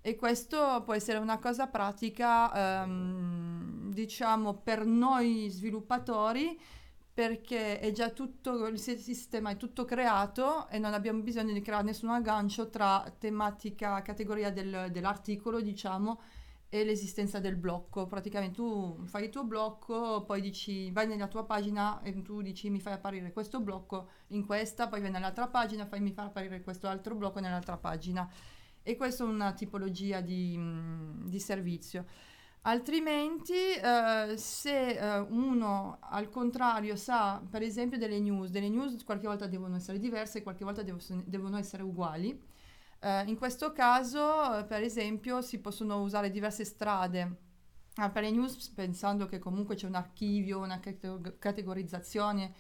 E 0.01 0.17
questo 0.17 0.83
può 0.85 0.95
essere 0.95 1.19
una 1.19 1.39
cosa 1.39 1.67
pratica, 1.67 2.83
ehm, 2.83 3.93
diciamo, 3.93 4.55
per 4.55 4.87
noi 4.87 5.49
sviluppatori, 5.51 6.59
perché 7.13 7.81
è 7.81 7.91
già 7.91 8.11
tutto, 8.11 8.69
il 8.69 8.79
sistema 8.79 9.51
è 9.51 9.57
tutto 9.57 9.85
creato 9.85 10.69
e 10.69 10.79
non 10.79 10.95
abbiamo 10.95 11.21
bisogno 11.21 11.53
di 11.53 11.61
creare 11.61 11.83
nessun 11.83 12.11
aggancio 12.11 12.71
tra 12.71 13.13
tematica, 13.19 14.03
categoria 14.03 14.53
del, 14.53 14.89
dell'articolo, 14.93 15.61
diciamo, 15.61 16.21
e 16.69 16.85
l'esistenza 16.85 17.41
del 17.41 17.57
blocco. 17.57 18.07
Praticamente 18.07 18.57
tu 18.57 19.05
fai 19.07 19.25
il 19.25 19.31
tuo 19.31 19.45
blocco, 19.45 20.25
poi 20.25 20.41
dici 20.41 20.91
vai 20.91 21.07
nella 21.07 21.29
tua 21.29 21.45
pagina 21.45 22.01
e 22.03 22.23
tu 22.23 22.43
dici 22.43 22.71
mi 22.71 22.81
fai 22.81 22.95
apparire 22.95 23.33
questo 23.33 23.61
blocco 23.61 24.09
in 24.29 24.45
questa, 24.45 24.89
poi 24.89 25.01
vai 25.01 25.11
nell'altra 25.11 25.49
pagina, 25.49 25.87
fai 25.87 26.01
mi 26.01 26.13
fai 26.13 26.27
apparire 26.27 26.63
questo 26.63 26.87
altro 26.89 27.15
blocco 27.15 27.41
nell'altra 27.41 27.77
pagina. 27.77 28.31
E 28.83 28.97
questa 28.97 29.25
è 29.25 29.27
una 29.27 29.53
tipologia 29.53 30.21
di, 30.21 30.59
di 31.25 31.41
servizio. 31.41 32.07
Altrimenti, 32.63 33.53
eh, 33.53 34.35
se 34.37 34.91
eh, 34.91 35.19
uno 35.21 35.99
al 36.01 36.29
contrario 36.29 36.97
sa, 36.97 37.43
per 37.49 37.63
esempio, 37.63 37.99
delle 37.99 38.19
news, 38.19 38.51
delle 38.51 38.69
news 38.69 39.05
qualche 39.05 39.27
volta 39.27 39.47
devono 39.47 39.77
essere 39.77 39.99
diverse, 39.99 40.43
qualche 40.43 40.65
volta 40.65 40.83
devo, 40.83 40.99
devono 41.25 41.57
essere 41.57 41.83
uguali, 41.83 42.39
eh, 43.01 43.23
in 43.27 43.37
questo 43.37 43.73
caso, 43.73 44.65
per 44.67 44.83
esempio, 44.83 45.41
si 45.41 45.61
possono 45.61 46.01
usare 46.01 46.31
diverse 46.31 46.65
strade 46.65 47.37
ah, 47.97 48.11
per 48.11 48.23
le 48.23 48.31
news 48.31 48.69
pensando 48.71 49.27
che 49.27 49.39
comunque 49.39 49.75
c'è 49.77 49.87
un 49.87 49.95
archivio, 49.95 50.59
una 50.59 50.81
categorizzazione, 51.39 52.53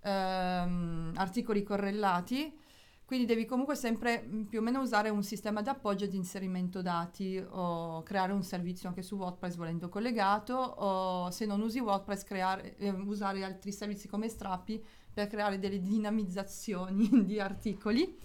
ehm, 0.00 1.12
articoli 1.16 1.62
correlati, 1.62 2.58
quindi 3.04 3.26
devi 3.26 3.44
comunque 3.44 3.76
sempre 3.76 4.24
mm, 4.26 4.42
più 4.44 4.58
o 4.58 4.62
meno 4.62 4.80
usare 4.80 5.10
un 5.10 5.22
sistema 5.22 5.62
d'appoggio 5.62 6.06
di 6.06 6.16
inserimento 6.16 6.82
dati 6.82 7.38
o 7.38 8.02
creare 8.02 8.32
un 8.32 8.42
servizio 8.42 8.88
anche 8.88 9.02
su 9.02 9.14
WordPress 9.16 9.54
volendo 9.56 9.88
collegato 9.88 10.54
o 10.54 11.30
se 11.30 11.46
non 11.46 11.60
usi 11.60 11.78
WordPress 11.78 12.24
creare, 12.24 12.76
eh, 12.78 12.90
usare 12.90 13.44
altri 13.44 13.70
servizi 13.72 14.08
come 14.08 14.28
Strapi 14.28 14.84
per 15.12 15.28
creare 15.28 15.58
delle 15.58 15.80
dinamizzazioni 15.80 17.08
di 17.24 17.38
articoli. 17.38 18.18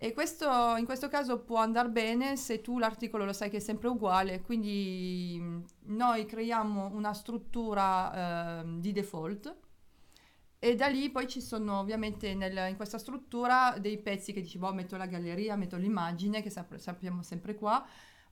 E 0.00 0.12
questo 0.12 0.76
in 0.76 0.84
questo 0.84 1.08
caso 1.08 1.40
può 1.40 1.58
andare 1.58 1.88
bene 1.88 2.36
se 2.36 2.60
tu 2.60 2.78
l'articolo 2.78 3.24
lo 3.24 3.32
sai 3.32 3.50
che 3.50 3.56
è 3.56 3.60
sempre 3.60 3.88
uguale, 3.88 4.42
quindi 4.42 5.42
noi 5.86 6.24
creiamo 6.24 6.90
una 6.94 7.12
struttura 7.12 8.60
eh, 8.60 8.64
di 8.78 8.92
default 8.92 9.56
e 10.60 10.74
da 10.76 10.86
lì 10.86 11.10
poi 11.10 11.26
ci 11.28 11.40
sono 11.40 11.80
ovviamente 11.80 12.34
nel, 12.34 12.68
in 12.68 12.76
questa 12.76 12.98
struttura 12.98 13.76
dei 13.80 13.98
pezzi 13.98 14.32
che 14.32 14.40
dici, 14.40 14.58
boh, 14.58 14.72
metto 14.72 14.96
la 14.96 15.06
galleria, 15.06 15.56
metto 15.56 15.76
l'immagine, 15.76 16.42
che 16.42 16.50
sap- 16.50 16.76
sappiamo 16.76 17.22
sempre 17.22 17.54
qua, 17.54 17.84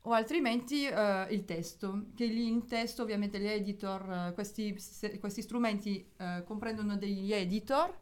o 0.03 0.13
altrimenti 0.13 0.87
eh, 0.87 1.27
il 1.31 1.45
testo, 1.45 2.07
che 2.15 2.27
lì 2.27 2.47
in 2.47 2.67
testo 2.67 3.03
ovviamente 3.03 3.39
gli 3.41 3.47
editor, 3.47 4.29
eh, 4.29 4.33
questi, 4.35 4.77
questi 5.21 5.43
strumenti 5.43 6.05
eh, 6.17 6.43
comprendono 6.45 6.97
degli 6.97 7.33
editor 7.33 7.97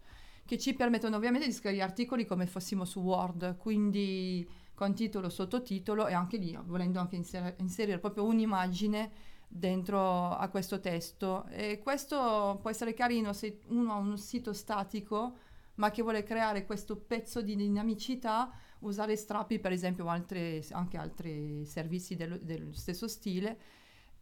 che 0.44 0.58
ci 0.58 0.74
permettono 0.74 1.16
ovviamente 1.16 1.46
di 1.46 1.52
scrivere 1.52 1.82
articoli 1.82 2.26
come 2.26 2.46
fossimo 2.46 2.84
su 2.84 3.00
Word, 3.00 3.56
quindi 3.56 4.46
con 4.74 4.94
titolo, 4.94 5.28
sottotitolo 5.28 6.06
e 6.06 6.14
anche 6.14 6.36
lì 6.36 6.58
volendo 6.64 6.98
anche 6.98 7.16
inser- 7.16 7.54
inserire 7.58 7.98
proprio 7.98 8.24
un'immagine 8.24 9.10
dentro 9.48 10.30
a 10.30 10.48
questo 10.48 10.80
testo. 10.80 11.46
E 11.48 11.80
questo 11.82 12.58
può 12.60 12.70
essere 12.70 12.92
carino 12.92 13.32
se 13.32 13.60
uno 13.68 13.92
ha 13.92 13.96
un 13.96 14.18
sito 14.18 14.52
statico 14.52 15.38
ma 15.76 15.90
che 15.90 16.02
vuole 16.02 16.22
creare 16.22 16.66
questo 16.66 16.96
pezzo 16.96 17.42
di 17.42 17.56
dinamicità 17.56 18.50
usare 18.80 19.16
strappi 19.16 19.58
per 19.58 19.72
esempio 19.72 20.04
o 20.04 20.08
anche 20.08 20.96
altri 20.96 21.64
servizi 21.64 22.16
del, 22.16 22.40
dello 22.42 22.72
stesso 22.72 23.08
stile 23.08 23.58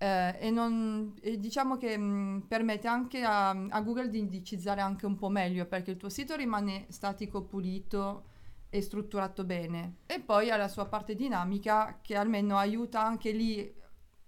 eh, 0.02 0.36
e, 0.40 0.50
non, 0.50 1.14
e, 1.20 1.38
diciamo 1.38 1.76
che 1.76 1.96
mh, 1.96 2.02
mm, 2.02 2.38
permette 2.48 2.88
anche 2.88 3.22
a, 3.22 3.50
a, 3.50 3.80
Google 3.82 4.08
di 4.08 4.18
indicizzare 4.18 4.80
anche 4.80 5.06
un 5.06 5.14
po' 5.14 5.28
meglio 5.28 5.64
perché 5.66 5.92
il 5.92 5.96
tuo 5.96 6.08
sito 6.08 6.34
rimane 6.34 6.86
statico, 6.88 7.42
pulito 7.42 8.24
e 8.68 8.80
strutturato 8.80 9.44
bene 9.44 9.98
e 10.06 10.18
poi 10.18 10.50
ha 10.50 10.56
la 10.56 10.66
sua 10.66 10.86
parte 10.86 11.14
dinamica 11.14 12.00
che 12.02 12.16
almeno 12.16 12.56
aiuta 12.56 13.00
anche 13.00 13.30
lì 13.30 13.72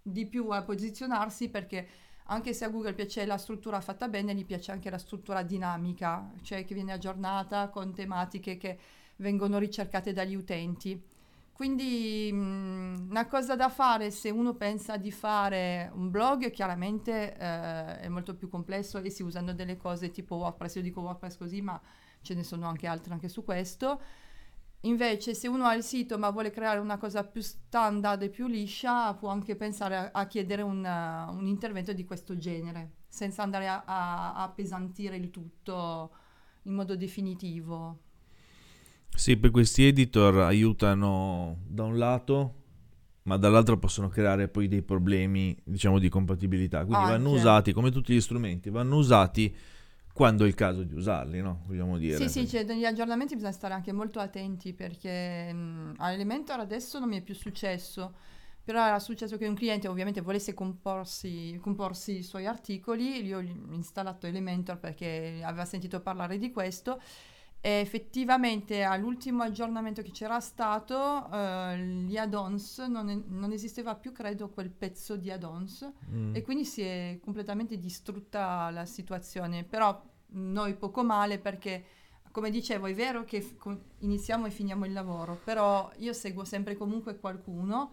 di 0.00 0.26
più 0.26 0.48
a 0.50 0.62
posizionarsi 0.62 1.48
perché 1.48 1.88
anche 2.26 2.52
se 2.52 2.64
a 2.64 2.68
Google 2.68 2.94
piace 2.94 3.26
la 3.26 3.36
struttura 3.36 3.80
fatta 3.80 4.06
bene, 4.06 4.32
gli 4.32 4.46
piace 4.46 4.70
anche 4.70 4.90
la 4.90 4.98
struttura 4.98 5.42
dinamica, 5.42 6.30
cioè 6.42 6.64
che 6.64 6.74
viene 6.74 6.92
aggiornata 6.92 7.68
con 7.68 7.92
tematiche 7.92 8.56
che 8.56 8.78
vengono 9.16 9.58
ricercate 9.58 10.12
dagli 10.12 10.36
utenti. 10.36 11.02
Quindi 11.54 12.32
mh, 12.32 13.06
una 13.10 13.26
cosa 13.28 13.54
da 13.54 13.68
fare 13.68 14.10
se 14.10 14.28
uno 14.28 14.54
pensa 14.54 14.96
di 14.96 15.12
fare 15.12 15.88
un 15.94 16.10
blog 16.10 16.50
chiaramente 16.50 17.32
eh, 17.32 18.00
è 18.00 18.08
molto 18.08 18.34
più 18.34 18.48
complesso 18.48 18.98
e 18.98 19.08
si 19.08 19.22
usano 19.22 19.54
delle 19.54 19.76
cose 19.76 20.10
tipo 20.10 20.34
WordPress, 20.34 20.74
io 20.74 20.82
dico 20.82 21.00
WordPress 21.02 21.36
così 21.36 21.62
ma 21.62 21.80
ce 22.22 22.34
ne 22.34 22.42
sono 22.42 22.66
anche 22.66 22.88
altre 22.88 23.12
anche 23.12 23.28
su 23.28 23.44
questo. 23.44 24.00
Invece 24.80 25.34
se 25.34 25.46
uno 25.46 25.64
ha 25.66 25.74
il 25.76 25.84
sito 25.84 26.18
ma 26.18 26.30
vuole 26.30 26.50
creare 26.50 26.80
una 26.80 26.98
cosa 26.98 27.22
più 27.22 27.40
standard 27.40 28.22
e 28.22 28.30
più 28.30 28.48
liscia 28.48 29.14
può 29.14 29.28
anche 29.28 29.54
pensare 29.54 29.96
a, 29.96 30.10
a 30.12 30.26
chiedere 30.26 30.62
un, 30.62 30.84
uh, 30.84 31.32
un, 31.36 31.46
intervento 31.46 31.92
di 31.92 32.04
questo 32.04 32.36
genere 32.36 32.94
senza 33.06 33.44
andare 33.44 33.68
a 33.68 34.34
appesantire 34.34 35.14
il 35.14 35.30
tutto 35.30 36.10
in 36.62 36.74
modo 36.74 36.96
definitivo. 36.96 38.00
Sì, 39.14 39.36
per 39.36 39.50
questi 39.50 39.84
editor 39.86 40.40
aiutano 40.40 41.58
da 41.66 41.84
un 41.84 41.96
lato, 41.96 42.62
ma 43.22 43.36
dall'altro 43.36 43.78
possono 43.78 44.08
creare 44.08 44.48
poi 44.48 44.68
dei 44.68 44.82
problemi, 44.82 45.56
diciamo, 45.62 45.98
di 45.98 46.08
compatibilità. 46.08 46.84
Quindi 46.84 47.04
Anche. 47.04 47.10
vanno 47.10 47.30
usati, 47.30 47.72
come 47.72 47.90
tutti 47.90 48.12
gli 48.12 48.20
strumenti, 48.20 48.70
vanno 48.70 48.96
usati 48.96 49.54
quando 50.12 50.44
è 50.44 50.48
il 50.48 50.54
caso 50.54 50.82
di 50.82 50.94
usarli, 50.94 51.40
no? 51.40 51.62
Vogliamo 51.66 51.96
dire. 51.96 52.16
Sì, 52.16 52.28
sì, 52.28 52.48
cioè, 52.48 52.64
negli 52.64 52.84
aggiornamenti 52.84 53.34
bisogna 53.34 53.52
stare 53.52 53.74
anche 53.74 53.92
molto 53.92 54.18
attenti 54.18 54.72
perché 54.72 55.52
mh, 55.52 55.94
a 55.98 56.12
Elementor 56.12 56.60
adesso 56.60 56.98
non 56.98 57.08
mi 57.08 57.16
è 57.16 57.22
più 57.22 57.34
successo, 57.34 58.14
però 58.62 58.84
era 58.84 58.98
successo 58.98 59.36
che 59.36 59.46
un 59.46 59.54
cliente 59.54 59.88
ovviamente 59.88 60.20
volesse 60.20 60.54
comporsi, 60.54 61.58
comporsi 61.60 62.18
i 62.18 62.22
suoi 62.22 62.46
articoli, 62.46 63.24
io 63.24 63.38
ho 63.38 63.72
installato 63.72 64.26
Elementor 64.26 64.78
perché 64.78 65.40
aveva 65.42 65.64
sentito 65.64 66.00
parlare 66.00 66.36
di 66.38 66.50
questo 66.50 67.00
e 67.66 67.80
effettivamente 67.80 68.82
all'ultimo 68.82 69.42
aggiornamento 69.42 70.02
che 70.02 70.10
c'era 70.10 70.38
stato, 70.38 71.30
eh, 71.32 71.78
gli 71.78 72.14
add-ons 72.14 72.80
non, 72.80 73.08
è, 73.08 73.18
non, 73.28 73.52
esisteva 73.52 73.94
più, 73.94 74.12
credo, 74.12 74.50
quel 74.50 74.68
pezzo 74.68 75.16
di 75.16 75.30
add-ons 75.30 75.90
mm. 76.10 76.34
e 76.34 76.42
quindi 76.42 76.66
si 76.66 76.82
è 76.82 77.18
completamente 77.22 77.78
distrutta 77.78 78.68
la 78.68 78.84
situazione. 78.84 79.64
Però 79.64 79.98
noi 80.32 80.74
poco 80.74 81.02
male 81.02 81.38
perché 81.38 81.84
come 82.30 82.50
dicevo, 82.50 82.84
è 82.84 82.92
vero 82.92 83.24
che 83.24 83.40
f- 83.40 83.78
iniziamo 84.00 84.44
e 84.44 84.50
finiamo 84.50 84.84
il 84.84 84.92
lavoro, 84.92 85.40
però 85.42 85.90
io 86.00 86.12
seguo 86.12 86.44
sempre 86.44 86.76
comunque 86.76 87.18
qualcuno 87.18 87.92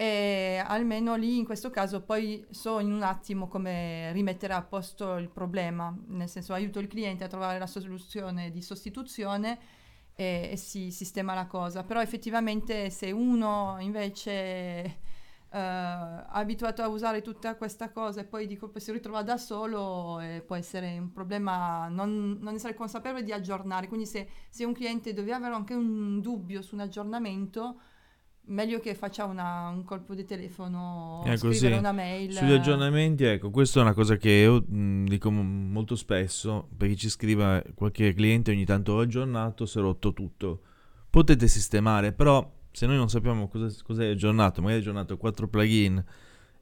e 0.00 0.62
almeno 0.64 1.14
lì 1.14 1.36
in 1.36 1.44
questo 1.44 1.68
caso 1.68 2.00
poi 2.00 2.42
so 2.48 2.78
in 2.78 2.90
un 2.90 3.02
attimo 3.02 3.48
come 3.48 4.10
rimettere 4.12 4.54
a 4.54 4.62
posto 4.62 5.16
il 5.16 5.28
problema, 5.28 5.94
nel 6.06 6.26
senso 6.26 6.54
aiuto 6.54 6.78
il 6.78 6.86
cliente 6.86 7.22
a 7.22 7.28
trovare 7.28 7.58
la 7.58 7.66
soluzione 7.66 8.50
di 8.50 8.62
sostituzione 8.62 9.58
e, 10.14 10.48
e 10.52 10.56
si 10.56 10.90
sistema 10.90 11.34
la 11.34 11.44
cosa, 11.44 11.84
però 11.84 12.00
effettivamente 12.00 12.88
se 12.88 13.10
uno 13.10 13.76
invece 13.80 15.00
eh, 15.50 15.58
abituato 15.58 16.80
a 16.80 16.88
usare 16.88 17.20
tutta 17.20 17.56
questa 17.56 17.90
cosa 17.90 18.22
e 18.22 18.24
poi 18.24 18.46
di 18.46 18.56
colpo 18.56 18.78
si 18.78 18.92
ritrova 18.92 19.22
da 19.22 19.36
solo 19.36 20.18
eh, 20.20 20.42
può 20.46 20.56
essere 20.56 20.96
un 20.98 21.12
problema 21.12 21.88
non, 21.88 22.38
non, 22.40 22.54
essere 22.54 22.72
consapevole 22.72 23.22
di 23.22 23.32
aggiornare. 23.32 23.86
Quindi 23.86 24.06
se, 24.06 24.26
se 24.48 24.64
un 24.64 24.72
cliente 24.72 25.12
deve 25.12 25.34
avere 25.34 25.54
anche 25.54 25.74
un 25.74 26.22
dubbio 26.22 26.62
su 26.62 26.74
un 26.74 26.80
aggiornamento, 26.80 27.80
meglio 28.50 28.80
che 28.80 28.94
faccia 28.94 29.24
una, 29.24 29.68
un 29.68 29.84
colpo 29.84 30.14
di 30.14 30.24
telefono 30.24 31.22
o 31.24 31.26
ecco, 31.26 31.52
scrivere 31.52 31.74
sì. 31.74 31.78
una 31.78 31.92
mail. 31.92 32.32
Sugli 32.32 32.52
aggiornamenti, 32.52 33.24
ecco, 33.24 33.50
questa 33.50 33.80
è 33.80 33.82
una 33.82 33.94
cosa 33.94 34.16
che 34.16 34.30
io 34.30 34.64
mh, 34.66 35.04
dico 35.06 35.30
molto 35.30 35.96
spesso, 35.96 36.68
per 36.76 36.88
chi 36.88 36.96
ci 36.96 37.08
scrive 37.08 37.64
qualche 37.74 38.12
cliente 38.12 38.50
ogni 38.50 38.64
tanto 38.64 38.92
ho 38.92 39.00
aggiornato, 39.00 39.66
si 39.66 39.78
è 39.78 39.80
rotto 39.80 40.12
tutto. 40.12 40.62
Potete 41.08 41.48
sistemare, 41.48 42.12
però 42.12 42.48
se 42.70 42.86
noi 42.86 42.96
non 42.96 43.08
sappiamo 43.08 43.48
cosa, 43.48 43.68
cosa 43.82 44.02
è 44.02 44.10
aggiornato, 44.10 44.60
magari 44.60 44.78
è 44.78 44.82
aggiornato 44.82 45.16
4 45.16 45.48
plugin 45.48 46.04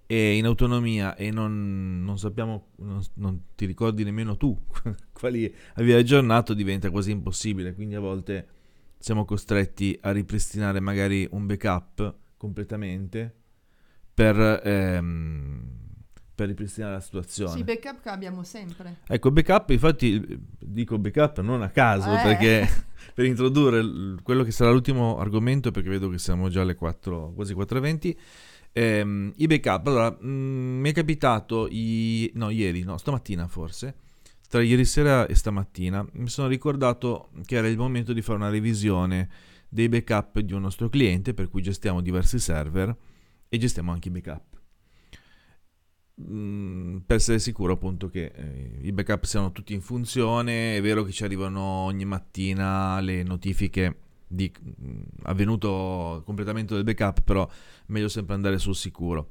e 0.07 0.37
in 0.37 0.47
autonomia 0.47 1.15
e 1.17 1.31
non, 1.31 2.03
non 2.03 2.19
sappiamo, 2.19 2.69
non, 2.77 3.03
non, 3.15 3.43
ti 3.55 3.67
ricordi 3.67 4.05
nemmeno 4.05 4.39
tu 4.39 4.59
quali 5.13 5.53
avevi 5.75 5.93
aggiornato, 5.93 6.55
diventa 6.55 6.91
quasi 6.91 7.11
impossibile. 7.11 7.75
Quindi 7.75 7.95
a 7.95 8.01
volte 8.01 8.49
siamo 8.99 9.25
costretti 9.25 9.97
a 10.03 10.11
ripristinare 10.11 10.81
magari 10.81 11.27
un 11.31 11.47
backup 11.47 12.15
completamente 12.37 13.35
per, 14.13 14.61
ehm, 14.65 15.79
per 16.35 16.49
ripristinare 16.49 16.95
la 16.95 17.01
situazione. 17.01 17.53
Sì, 17.53 17.65
backup 17.65 18.01
che 18.01 18.09
abbiamo 18.09 18.43
sempre. 18.43 18.99
Ecco, 19.07 19.31
backup, 19.31 19.71
infatti 19.71 20.39
dico 20.59 20.99
backup 20.99 21.41
non 21.41 21.63
a 21.63 21.71
caso, 21.71 22.13
eh. 22.13 22.23
perché 22.23 22.69
per 23.15 23.25
introdurre 23.25 24.17
quello 24.23 24.43
che 24.43 24.51
sarà 24.51 24.71
l'ultimo 24.71 25.19
argomento, 25.19 25.71
perché 25.71 25.89
vedo 25.89 26.09
che 26.09 26.19
siamo 26.19 26.49
già 26.49 26.63
alle 26.63 26.75
4, 26.75 27.33
quasi 27.35 27.55
4.20, 27.55 28.17
ehm, 28.73 29.33
i 29.37 29.47
backup. 29.47 29.87
Allora, 29.87 30.11
mh, 30.11 30.29
mm, 30.29 30.81
mi 30.81 30.91
è 30.91 30.93
capitato, 30.93 31.69
i, 31.71 32.31
no, 32.35 32.51
ieri, 32.51 32.83
no, 32.83 32.97
stamattina 32.99 33.47
forse, 33.47 33.95
tra 34.49 34.63
ieri 34.63 34.85
sera 34.85 35.27
e 35.27 35.35
stamattina, 35.35 36.07
mi 36.13 36.29
sono 36.29 36.49
ricordato 36.49 37.29
che 37.45 37.57
era 37.57 37.69
il 37.69 37.77
momento 37.77 38.13
di 38.13 38.23
fare 38.23 38.39
una 38.39 38.49
revisione 38.49 39.29
dei 39.69 39.89
backup 39.89 40.41
di 40.41 40.55
un 40.55 40.63
nostro 40.63 40.89
cliente, 40.89 41.35
per 41.35 41.49
cui 41.49 41.63
gestiamo 41.63 42.01
diversi 42.01 42.39
server 42.39 42.97
e 43.49 43.59
gestiamo 43.59 43.93
anche 43.93 44.09
i 44.09 44.11
backup. 44.11 44.57
Mm, 46.21 46.97
per 47.07 47.17
essere 47.17 47.39
sicuro 47.39 47.75
appunto 47.75 48.09
che 48.09 48.33
eh, 48.35 48.79
i 48.83 48.91
backup 48.91 49.25
siano 49.25 49.53
tutti 49.53 49.75
in 49.75 49.83
funzione, 49.83 50.77
è 50.77 50.83
vero 50.83 51.05
che 51.05 51.13
ci 51.13 51.25
arrivano 51.25 51.61
ogni 51.61 52.05
mattina 52.07 52.99
le 53.01 53.23
notifiche 53.23 53.97
di 54.27 54.51
mh, 54.59 54.89
mm, 54.89 55.03
avvenuto 55.25 56.23
completamento 56.25 56.75
del 56.75 56.85
backup, 56.85 57.23
però 57.23 57.49
meglio 57.87 58.09
sempre 58.09 58.35
andare 58.35 58.59
sul 58.59 58.75
sicuro. 58.75 59.29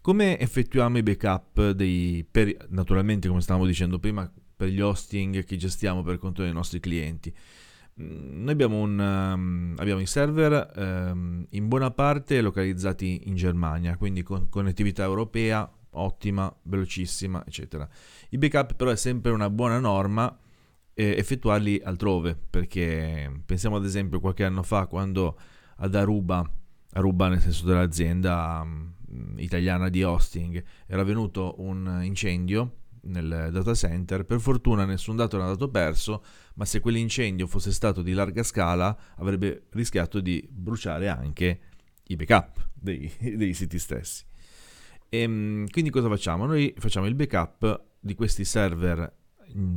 Come 0.00 0.38
effettuiamo 0.38 0.98
i 0.98 1.02
backup 1.02 1.70
dei, 1.70 2.26
per, 2.30 2.68
naturalmente 2.70 3.28
come 3.28 3.40
stavamo 3.40 3.66
dicendo 3.66 3.98
prima, 3.98 4.30
per 4.56 4.68
gli 4.68 4.80
hosting 4.80 5.44
che 5.44 5.56
gestiamo 5.56 6.02
per 6.02 6.18
conto 6.18 6.42
dei 6.42 6.52
nostri 6.52 6.80
clienti? 6.80 7.34
Mm, 8.00 8.42
noi 8.42 8.52
abbiamo, 8.52 8.78
un, 8.78 8.98
um, 8.98 9.74
abbiamo 9.76 10.00
i 10.00 10.06
server 10.06 10.72
um, 10.76 11.44
in 11.50 11.68
buona 11.68 11.90
parte 11.90 12.40
localizzati 12.40 13.22
in 13.24 13.34
Germania, 13.34 13.96
quindi 13.96 14.22
con 14.22 14.48
connettività 14.48 15.02
europea, 15.02 15.70
ottima, 15.90 16.54
velocissima, 16.62 17.44
eccetera. 17.44 17.88
I 18.30 18.38
backup 18.38 18.74
però 18.74 18.90
è 18.90 18.96
sempre 18.96 19.32
una 19.32 19.50
buona 19.50 19.80
norma 19.80 20.38
eh, 20.94 21.14
effettuarli 21.16 21.80
altrove, 21.84 22.36
perché 22.36 23.42
pensiamo 23.44 23.76
ad 23.76 23.84
esempio 23.84 24.20
qualche 24.20 24.44
anno 24.44 24.62
fa 24.62 24.86
quando 24.86 25.38
ad 25.76 25.94
Aruba, 25.94 26.48
Aruba 26.92 27.28
nel 27.28 27.40
senso 27.40 27.66
dell'azienda 27.66 28.60
um, 28.62 28.92
italiana 29.36 29.88
di 29.88 30.02
hosting, 30.02 30.62
era 30.86 31.02
venuto 31.02 31.54
un 31.58 32.00
incendio 32.02 32.76
nel 33.02 33.50
data 33.52 33.74
center, 33.74 34.24
per 34.24 34.40
fortuna 34.40 34.84
nessun 34.84 35.16
dato 35.16 35.36
era 35.36 35.46
andato 35.46 35.68
perso, 35.68 36.22
ma 36.54 36.64
se 36.64 36.80
quell'incendio 36.80 37.46
fosse 37.46 37.72
stato 37.72 38.02
di 38.02 38.12
larga 38.12 38.42
scala 38.42 38.96
avrebbe 39.16 39.66
rischiato 39.70 40.20
di 40.20 40.46
bruciare 40.50 41.08
anche 41.08 41.60
i 42.04 42.16
backup 42.16 42.70
dei, 42.74 43.10
dei 43.36 43.54
siti 43.54 43.78
stessi. 43.78 44.24
E, 45.08 45.18
ehm, 45.20 45.68
quindi 45.70 45.90
cosa 45.90 46.08
facciamo? 46.08 46.46
Noi 46.46 46.74
facciamo 46.76 47.06
il 47.06 47.14
backup 47.14 47.84
di 48.00 48.14
questi 48.14 48.44
server 48.44 49.16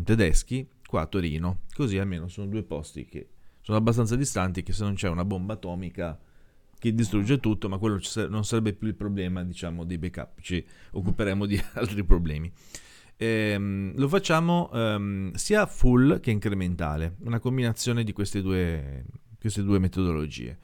tedeschi 0.04 0.68
qua 0.86 1.02
a 1.02 1.06
Torino, 1.06 1.62
così 1.74 1.98
almeno 1.98 2.28
sono 2.28 2.48
due 2.48 2.64
posti 2.64 3.06
che 3.06 3.30
sono 3.62 3.78
abbastanza 3.78 4.16
distanti 4.16 4.64
che 4.64 4.74
se 4.74 4.84
non 4.84 4.96
c'è 4.96 5.08
una 5.08 5.24
bomba 5.24 5.54
atomica 5.54 6.20
che 6.82 6.96
distrugge 6.96 7.40
tutto, 7.40 7.70
ma 7.70 7.78
quello 7.78 8.00
non 8.28 8.44
sarebbe 8.44 8.74
più 8.74 8.88
il 8.88 8.96
problema, 8.96 9.44
diciamo, 9.44 9.86
dei 9.86 10.00
backup, 10.00 10.42
ci 10.42 10.66
occuperemo 10.94 11.46
di 11.46 11.62
altri 11.74 12.04
problemi. 12.04 12.52
Ehm, 13.18 13.94
lo 13.96 14.08
facciamo 14.08 14.68
ehm, 14.74 15.32
sia 15.34 15.68
full 15.68 16.20
che 16.20 16.32
incrementale, 16.32 17.18
una 17.20 17.38
combinazione 17.38 18.04
di 18.04 18.14
queste 18.14 18.42
due, 18.42 19.06
queste 19.40 19.62
due 19.62 19.78
metodologie. 19.78 20.58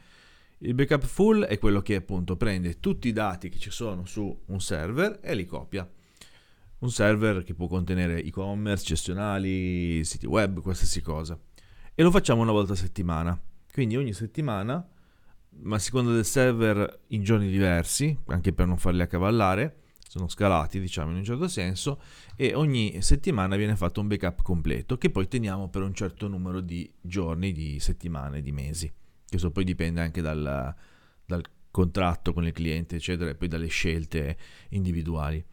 Il 0.57 0.73
backup 0.73 1.05
full 1.05 1.43
è 1.43 1.59
quello 1.59 1.83
che 1.83 1.93
appunto 1.93 2.35
prende 2.35 2.79
tutti 2.79 3.09
i 3.09 3.13
dati 3.13 3.49
che 3.49 3.59
ci 3.59 3.69
sono 3.69 4.05
su 4.05 4.35
un 4.47 4.59
server 4.59 5.19
e 5.21 5.35
li 5.35 5.45
copia. 5.45 5.87
Un 6.79 6.89
server 6.89 7.43
che 7.43 7.53
può 7.53 7.67
contenere 7.67 8.23
e-commerce, 8.23 8.85
gestionali, 8.85 10.03
siti 10.03 10.25
web, 10.25 10.61
qualsiasi 10.61 10.99
cosa. 11.01 11.39
E 11.93 12.01
lo 12.01 12.09
facciamo 12.09 12.41
una 12.41 12.51
volta 12.51 12.73
a 12.73 12.75
settimana. 12.75 13.39
Quindi 13.71 13.95
ogni 13.95 14.13
settimana, 14.13 14.83
ma 15.61 15.75
a 15.75 15.79
seconda 15.79 16.11
del 16.11 16.25
server 16.25 17.01
in 17.07 17.23
giorni 17.23 17.49
diversi, 17.49 18.17
anche 18.27 18.53
per 18.53 18.67
non 18.67 18.77
farli 18.77 19.01
accavallare, 19.01 19.81
sono 20.07 20.27
scalati 20.29 20.79
diciamo 20.79 21.11
in 21.11 21.17
un 21.17 21.23
certo 21.23 21.47
senso, 21.47 22.01
e 22.35 22.53
ogni 22.53 23.01
settimana 23.01 23.55
viene 23.55 23.75
fatto 23.75 24.01
un 24.01 24.07
backup 24.07 24.41
completo 24.41 24.97
che 24.97 25.09
poi 25.09 25.27
teniamo 25.27 25.69
per 25.69 25.81
un 25.81 25.93
certo 25.93 26.27
numero 26.27 26.61
di 26.61 26.89
giorni, 27.01 27.51
di 27.51 27.79
settimane, 27.79 28.41
di 28.41 28.51
mesi. 28.51 28.91
Questo 29.27 29.51
poi 29.51 29.63
dipende 29.63 30.01
anche 30.01 30.21
dal, 30.21 30.73
dal 31.25 31.43
contratto 31.69 32.33
con 32.33 32.45
il 32.45 32.53
cliente, 32.53 32.95
eccetera, 32.95 33.29
e 33.29 33.35
poi 33.35 33.47
dalle 33.47 33.67
scelte 33.67 34.37
individuali. 34.69 35.43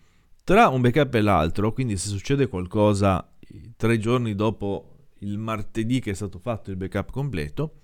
Tra 0.45 0.69
un 0.69 0.81
backup 0.81 1.15
e 1.15 1.21
l'altro, 1.21 1.73
quindi 1.73 1.97
se 1.97 2.09
succede 2.09 2.49
qualcosa 2.49 3.29
tre 3.77 3.99
giorni 3.99 4.35
dopo 4.35 4.91
il 5.19 5.39
martedì 5.39 6.01
che 6.01 6.11
è 6.11 6.15
stato 6.15 6.39
fatto 6.39 6.71
il 6.71 6.77
backup 6.77 7.11
completo, 7.11 7.81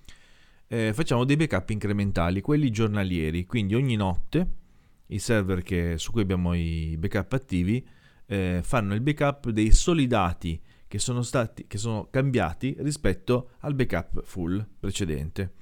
eh, 0.72 0.92
facciamo 0.94 1.24
dei 1.24 1.34
backup 1.34 1.70
incrementali, 1.70 2.40
quelli 2.40 2.70
giornalieri, 2.70 3.44
quindi 3.44 3.74
ogni 3.74 3.96
notte 3.96 4.58
i 5.06 5.18
server 5.18 5.62
che, 5.62 5.98
su 5.98 6.12
cui 6.12 6.22
abbiamo 6.22 6.54
i 6.54 6.96
backup 6.96 7.32
attivi 7.32 7.84
eh, 8.26 8.60
fanno 8.62 8.94
il 8.94 9.00
backup 9.00 9.50
dei 9.50 9.72
soli 9.72 10.06
dati 10.06 10.60
che 10.86 11.00
sono, 11.00 11.22
stati, 11.22 11.66
che 11.66 11.76
sono 11.76 12.08
cambiati 12.08 12.76
rispetto 12.78 13.50
al 13.60 13.74
backup 13.74 14.22
full 14.22 14.64
precedente. 14.78 15.54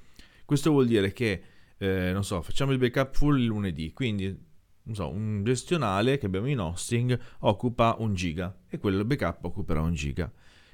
Questo 0.45 0.69
vuol 0.69 0.85
dire 0.85 1.11
che, 1.11 1.41
eh, 1.79 2.11
non 2.13 2.23
so, 2.23 2.43
facciamo 2.43 2.71
il 2.71 2.77
backup 2.77 3.15
full 3.15 3.39
il 3.39 3.45
lunedì, 3.45 3.91
quindi 3.93 4.45
so, 4.91 5.09
un 5.09 5.43
gestionale 5.43 6.19
che 6.19 6.27
abbiamo 6.27 6.47
in 6.47 6.59
hosting 6.59 7.19
occupa 7.39 7.95
un 7.97 8.13
giga 8.13 8.55
e 8.67 8.77
quello 8.77 9.03
backup 9.03 9.43
occuperà 9.43 9.81
un 9.81 9.95
giga. 9.95 10.31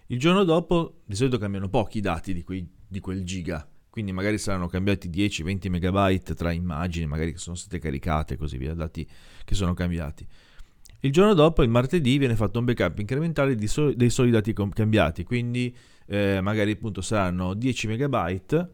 Il 0.08 0.19
giorno 0.19 0.43
dopo 0.43 1.04
di 1.06 1.15
solito 1.15 1.38
cambiano 1.38 1.69
pochi 1.69 2.02
dati 2.02 2.34
di, 2.34 2.43
quei, 2.43 2.69
di 2.86 3.00
quel 3.00 3.24
giga, 3.24 3.65
quindi 3.95 4.12
magari 4.12 4.38
saranno 4.38 4.67
cambiati 4.67 5.08
10-20 5.08 5.69
megabyte 5.69 6.34
tra 6.36 6.51
immagini, 6.51 7.05
magari 7.05 7.31
che 7.31 7.38
sono 7.38 7.55
state 7.55 7.79
caricate 7.79 8.34
e 8.34 8.38
così 8.38 8.58
via, 8.58 8.73
dati 8.73 9.08
che 9.45 9.55
sono 9.55 9.73
cambiati. 9.73 10.27
Il 10.99 11.13
giorno 11.13 11.34
dopo, 11.34 11.63
il 11.63 11.69
martedì, 11.69 12.17
viene 12.17 12.36
fatto 12.36 12.60
un 12.60 12.65
backup 12.65 12.99
incrementale 12.99 13.55
so- 13.67 13.93
dei 13.93 14.10
soli 14.10 14.31
dati 14.31 14.51
com- 14.51 14.69
cambiati, 14.73 15.23
quindi 15.23 15.73
eh, 16.08 16.41
magari 16.41 16.71
appunto 16.71 16.99
saranno 16.99 17.53
10 17.53 17.88
megabyte 17.88 18.73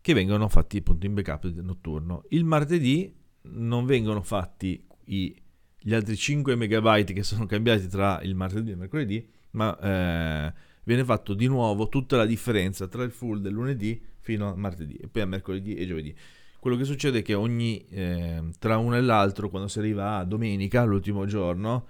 che 0.00 0.14
vengono 0.14 0.46
fatti 0.46 0.76
appunto 0.76 1.06
in 1.06 1.14
backup 1.14 1.52
notturno. 1.54 2.22
Il 2.28 2.44
martedì 2.44 3.12
non 3.46 3.84
vengono 3.84 4.22
fatti 4.22 4.80
i, 5.06 5.34
gli 5.76 5.92
altri 5.92 6.14
5 6.14 6.54
megabyte 6.54 7.12
che 7.12 7.24
sono 7.24 7.46
cambiati 7.46 7.88
tra 7.88 8.20
il 8.22 8.36
martedì 8.36 8.68
e 8.68 8.72
il 8.74 8.78
mercoledì, 8.78 9.28
ma 9.50 9.76
eh, 9.76 10.52
viene 10.84 11.04
fatto 11.04 11.34
di 11.34 11.48
nuovo 11.48 11.88
tutta 11.88 12.16
la 12.16 12.26
differenza 12.26 12.86
tra 12.86 13.02
il 13.02 13.10
full 13.10 13.40
del 13.40 13.54
lunedì 13.54 14.10
fino 14.22 14.50
a 14.50 14.56
martedì 14.56 14.94
e 14.94 15.08
poi 15.08 15.22
a 15.22 15.26
mercoledì 15.26 15.74
e 15.74 15.86
giovedì. 15.86 16.16
Quello 16.58 16.76
che 16.76 16.84
succede 16.84 17.18
è 17.18 17.22
che 17.22 17.34
ogni, 17.34 17.84
eh, 17.88 18.40
tra 18.60 18.78
uno 18.78 18.96
e 18.96 19.00
l'altro, 19.00 19.50
quando 19.50 19.66
si 19.66 19.80
arriva 19.80 20.18
a 20.18 20.24
domenica, 20.24 20.84
l'ultimo 20.84 21.26
giorno, 21.26 21.86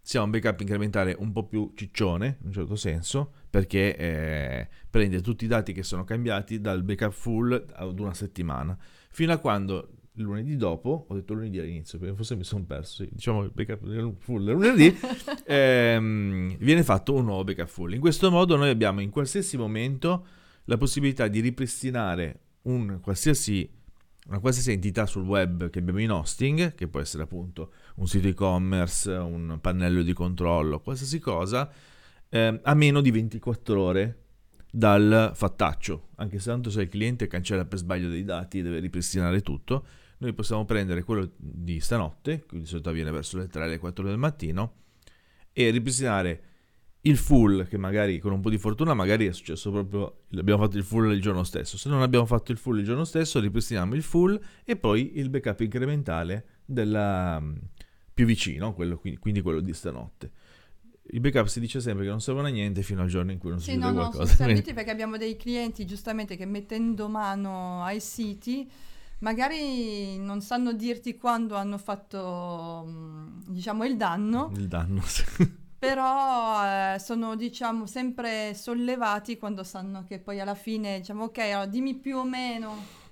sia 0.00 0.22
un 0.22 0.30
backup 0.30 0.60
incrementale 0.60 1.14
un 1.18 1.30
po' 1.30 1.44
più 1.44 1.72
ciccione, 1.74 2.38
in 2.40 2.46
un 2.46 2.52
certo 2.52 2.74
senso, 2.74 3.32
perché 3.50 3.96
eh, 3.96 4.68
prende 4.88 5.20
tutti 5.20 5.44
i 5.44 5.48
dati 5.48 5.74
che 5.74 5.82
sono 5.82 6.04
cambiati 6.04 6.60
dal 6.60 6.82
backup 6.82 7.12
full 7.12 7.66
ad 7.74 7.98
una 7.98 8.14
settimana, 8.14 8.76
fino 9.10 9.32
a 9.32 9.36
quando 9.36 9.90
lunedì 10.16 10.56
dopo, 10.56 11.06
ho 11.08 11.14
detto 11.14 11.34
lunedì 11.34 11.58
all'inizio, 11.58 11.98
perché 11.98 12.14
forse 12.14 12.36
mi 12.36 12.44
sono 12.44 12.64
perso, 12.64 13.02
sì, 13.02 13.10
diciamo 13.12 13.42
il 13.42 13.50
backup 13.52 14.14
full 14.20 14.44
lunedì, 14.44 14.96
ehm, 15.46 16.56
viene 16.58 16.82
fatto 16.82 17.14
un 17.14 17.24
nuovo 17.24 17.44
backup 17.44 17.68
full. 17.68 17.92
In 17.92 18.00
questo 18.00 18.30
modo 18.30 18.56
noi 18.56 18.70
abbiamo 18.70 19.00
in 19.00 19.10
qualsiasi 19.10 19.56
momento 19.56 20.26
la 20.64 20.76
possibilità 20.76 21.28
di 21.28 21.40
ripristinare 21.40 22.40
un 22.62 22.98
qualsiasi 23.00 23.82
una 24.26 24.38
qualsiasi 24.38 24.72
entità 24.72 25.04
sul 25.04 25.24
web 25.24 25.68
che 25.68 25.80
abbiamo 25.80 26.00
in 26.00 26.10
hosting, 26.10 26.74
che 26.74 26.88
può 26.88 27.00
essere 27.00 27.24
appunto 27.24 27.72
un 27.96 28.06
sito 28.06 28.26
e-commerce, 28.26 29.10
un 29.10 29.58
pannello 29.60 30.02
di 30.02 30.14
controllo, 30.14 30.80
qualsiasi 30.80 31.18
cosa, 31.18 31.70
eh, 32.30 32.60
a 32.62 32.74
meno 32.74 33.02
di 33.02 33.10
24 33.10 33.80
ore 33.80 34.18
dal 34.70 35.32
fattaccio. 35.34 36.08
Anche 36.16 36.38
se 36.38 36.48
tanto 36.48 36.70
se 36.70 36.82
il 36.82 36.88
cliente 36.88 37.26
cancella 37.26 37.66
per 37.66 37.78
sbaglio 37.78 38.08
dei 38.08 38.24
dati 38.24 38.60
e 38.60 38.62
deve 38.62 38.78
ripristinare 38.78 39.42
tutto, 39.42 39.86
noi 40.18 40.32
possiamo 40.32 40.64
prendere 40.64 41.02
quello 41.02 41.32
di 41.36 41.78
stanotte, 41.80 42.46
che 42.46 42.58
di 42.58 42.64
solito 42.64 42.88
avviene 42.88 43.10
verso 43.10 43.36
le 43.36 43.46
3 43.46 43.68
le 43.68 43.78
4 43.78 44.06
del 44.06 44.16
mattino, 44.16 44.72
e 45.52 45.68
ripristinare 45.68 46.42
il 47.06 47.16
full, 47.18 47.66
che 47.68 47.76
magari 47.76 48.18
con 48.18 48.32
un 48.32 48.40
po' 48.40 48.48
di 48.48 48.56
fortuna 48.56 48.94
magari 48.94 49.26
è 49.26 49.32
successo 49.32 49.70
proprio, 49.70 50.22
abbiamo 50.36 50.62
fatto 50.62 50.78
il 50.78 50.84
full 50.84 51.12
il 51.12 51.20
giorno 51.20 51.44
stesso. 51.44 51.76
Se 51.76 51.88
non 51.88 52.00
abbiamo 52.02 52.24
fatto 52.24 52.50
il 52.52 52.58
full 52.58 52.78
il 52.78 52.84
giorno 52.84 53.04
stesso, 53.04 53.40
ripristiniamo 53.40 53.94
il 53.94 54.02
full 54.02 54.40
e 54.64 54.76
poi 54.76 55.18
il 55.18 55.28
backup 55.28 55.60
incrementale 55.60 56.44
della, 56.64 57.38
mm, 57.40 57.54
più 58.12 58.24
vicino, 58.24 58.72
quello, 58.72 59.00
quindi 59.18 59.42
quello 59.42 59.60
di 59.60 59.74
stanotte. 59.74 60.30
Il 61.08 61.20
backup 61.20 61.46
si 61.46 61.60
dice 61.60 61.80
sempre 61.80 62.04
che 62.04 62.10
non 62.10 62.22
servono 62.22 62.46
a 62.46 62.50
niente 62.50 62.82
fino 62.82 63.02
al 63.02 63.08
giorno 63.08 63.32
in 63.32 63.38
cui 63.38 63.50
non 63.50 63.60
sì, 63.60 63.72
succede 63.72 63.86
no, 63.86 63.92
qualcosa. 63.92 64.22
No, 64.22 64.26
serviti 64.26 64.72
perché 64.72 64.90
abbiamo 64.90 65.18
dei 65.18 65.36
clienti 65.36 65.84
giustamente 65.84 66.36
che 66.36 66.46
mettendo 66.46 67.08
mano 67.08 67.82
ai 67.82 68.00
siti 68.00 68.70
magari 69.18 70.18
non 70.18 70.40
sanno 70.40 70.72
dirti 70.72 71.16
quando 71.16 71.54
hanno 71.54 71.76
fatto 71.76 72.86
mm, 72.88 73.40
diciamo 73.48 73.84
il 73.84 73.98
danno. 73.98 74.50
Il 74.56 74.68
danno, 74.68 75.02
sì 75.02 75.24
però 75.84 76.94
eh, 76.94 76.98
sono 76.98 77.36
diciamo 77.36 77.86
sempre 77.86 78.54
sollevati 78.54 79.36
quando 79.36 79.62
sanno 79.64 80.04
che 80.04 80.18
poi 80.18 80.40
alla 80.40 80.54
fine 80.54 80.98
diciamo 80.98 81.24
ok 81.24 81.38
allora 81.38 81.66
dimmi 81.66 81.94
più 81.94 82.18
o 82.18 82.24
meno 82.24 83.02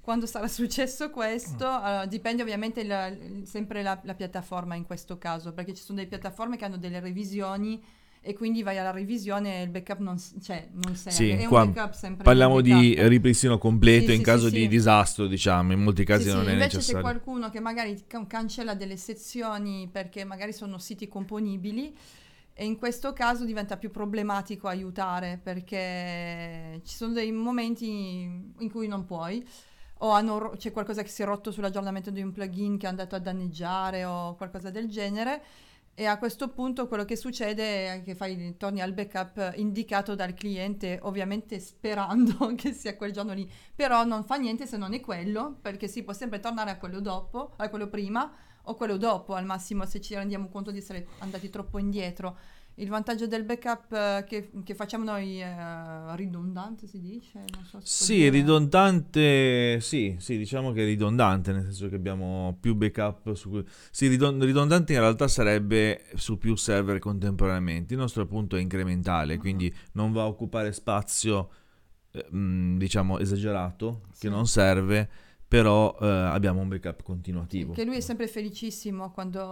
quando 0.00 0.26
sarà 0.26 0.46
successo 0.48 1.10
questo 1.10 1.66
mm. 1.66 1.84
allora, 1.84 2.06
dipende 2.06 2.42
ovviamente 2.42 2.84
la, 2.84 3.10
sempre 3.44 3.82
la, 3.82 3.98
la, 4.02 4.14
piattaforma 4.14 4.74
in 4.74 4.84
questo 4.84 5.18
caso 5.18 5.52
perché 5.52 5.74
ci 5.74 5.82
sono 5.82 5.98
delle 5.98 6.10
piattaforme 6.10 6.56
che 6.56 6.64
hanno 6.64 6.78
delle 6.78 7.00
revisioni 7.00 7.82
e 8.22 8.34
quindi 8.34 8.62
vai 8.62 8.76
alla 8.76 8.90
revisione 8.90 9.60
e 9.60 9.62
il 9.62 9.70
backup 9.70 9.98
non, 9.98 10.16
cioè, 10.42 10.68
non 10.72 10.94
serve. 10.94 11.10
Sì, 11.16 11.30
è 11.30 11.46
un 11.46 11.72
backup 11.72 11.92
sempre 11.92 12.24
parliamo 12.24 12.60
di 12.60 12.94
ripristino 13.08 13.56
completo 13.56 14.06
sì, 14.06 14.12
in 14.12 14.18
sì, 14.18 14.24
caso 14.24 14.48
sì, 14.48 14.54
di 14.54 14.68
disastro, 14.68 15.26
diciamo, 15.26 15.72
in 15.72 15.82
molti 15.82 16.04
casi 16.04 16.28
non 16.28 16.48
è 16.48 16.52
invece 16.52 16.76
necessario. 16.76 16.98
Invece 16.98 17.14
c'è 17.14 17.22
qualcuno 17.22 17.50
che 17.50 17.60
magari 17.60 18.04
cancella 18.26 18.74
delle 18.74 18.98
sezioni 18.98 19.88
perché 19.90 20.24
magari 20.24 20.52
sono 20.52 20.76
siti 20.78 21.08
componibili 21.08 21.96
e 22.52 22.64
in 22.66 22.76
questo 22.76 23.14
caso 23.14 23.46
diventa 23.46 23.78
più 23.78 23.90
problematico 23.90 24.68
aiutare 24.68 25.40
perché 25.42 26.82
ci 26.84 26.94
sono 26.94 27.14
dei 27.14 27.32
momenti 27.32 27.88
in 28.58 28.70
cui 28.70 28.86
non 28.86 29.06
puoi 29.06 29.42
o 30.02 30.10
hanno, 30.10 30.52
c'è 30.58 30.70
qualcosa 30.70 31.02
che 31.02 31.08
si 31.08 31.22
è 31.22 31.24
rotto 31.24 31.50
sull'aggiornamento 31.50 32.10
di 32.10 32.20
un 32.20 32.32
plugin 32.32 32.76
che 32.76 32.84
è 32.84 32.88
andato 32.88 33.14
a 33.14 33.18
danneggiare 33.18 34.04
o 34.04 34.34
qualcosa 34.34 34.70
del 34.70 34.88
genere 34.88 35.42
e 35.94 36.06
a 36.06 36.16
questo 36.18 36.48
punto 36.48 36.88
quello 36.88 37.04
che 37.04 37.16
succede 37.16 37.94
è 37.94 38.02
che 38.02 38.14
fai, 38.14 38.56
torni 38.56 38.80
al 38.80 38.92
backup 38.92 39.52
indicato 39.56 40.14
dal 40.14 40.32
cliente, 40.32 40.98
ovviamente 41.02 41.60
sperando 41.60 42.54
che 42.56 42.72
sia 42.72 42.96
quel 42.96 43.12
giorno 43.12 43.34
lì, 43.34 43.50
però 43.74 44.04
non 44.04 44.24
fa 44.24 44.36
niente 44.36 44.66
se 44.66 44.76
non 44.76 44.94
è 44.94 45.00
quello, 45.00 45.58
perché 45.60 45.88
si 45.88 46.02
può 46.02 46.12
sempre 46.12 46.40
tornare 46.40 46.70
a 46.70 46.78
quello 46.78 47.00
dopo, 47.00 47.52
a 47.56 47.68
quello 47.68 47.88
prima 47.88 48.32
o 48.64 48.74
quello 48.74 48.96
dopo, 48.96 49.34
al 49.34 49.44
massimo 49.44 49.84
se 49.84 50.00
ci 50.00 50.14
rendiamo 50.14 50.48
conto 50.48 50.70
di 50.70 50.78
essere 50.78 51.08
andati 51.18 51.50
troppo 51.50 51.78
indietro. 51.78 52.38
Il 52.80 52.88
vantaggio 52.88 53.26
del 53.26 53.44
backup 53.44 53.92
eh, 53.92 54.24
che, 54.26 54.50
che, 54.64 54.74
facciamo 54.74 55.04
noi 55.04 55.38
è 55.38 55.54
ridondante, 56.14 56.86
si 56.86 56.98
dice? 56.98 57.44
So 57.62 57.78
sì, 57.82 58.28
ridondante, 58.30 59.80
sì, 59.80 60.16
sì, 60.18 60.38
diciamo 60.38 60.72
che 60.72 60.82
è 60.82 60.84
ridondante, 60.86 61.52
nel 61.52 61.64
senso 61.64 61.90
che 61.90 61.96
abbiamo 61.96 62.56
più 62.58 62.74
backup 62.74 63.34
su 63.34 63.50
cui... 63.50 63.64
Sì, 63.90 64.08
ridondante 64.08 64.94
in 64.94 65.00
realtà 65.00 65.28
sarebbe 65.28 66.06
su 66.14 66.38
più 66.38 66.56
server 66.56 66.98
contemporaneamente. 66.98 67.92
Il 67.92 68.00
nostro 68.00 68.22
appunto 68.22 68.56
è 68.56 68.60
incrementale, 68.60 69.34
uh-huh. 69.34 69.40
quindi 69.40 69.74
non 69.92 70.12
va 70.12 70.22
a 70.22 70.26
occupare 70.26 70.72
spazio, 70.72 71.50
eh, 72.12 72.24
diciamo, 72.30 73.18
esagerato, 73.18 74.06
sì. 74.12 74.20
che 74.20 74.28
non 74.30 74.46
serve 74.46 75.28
però 75.50 75.96
eh, 76.00 76.06
abbiamo 76.06 76.60
un 76.60 76.68
backup 76.68 77.02
continuativo. 77.02 77.72
Che 77.72 77.84
lui 77.84 77.96
è 77.96 78.00
sempre 78.00 78.28
felicissimo 78.28 79.10
quando 79.10 79.42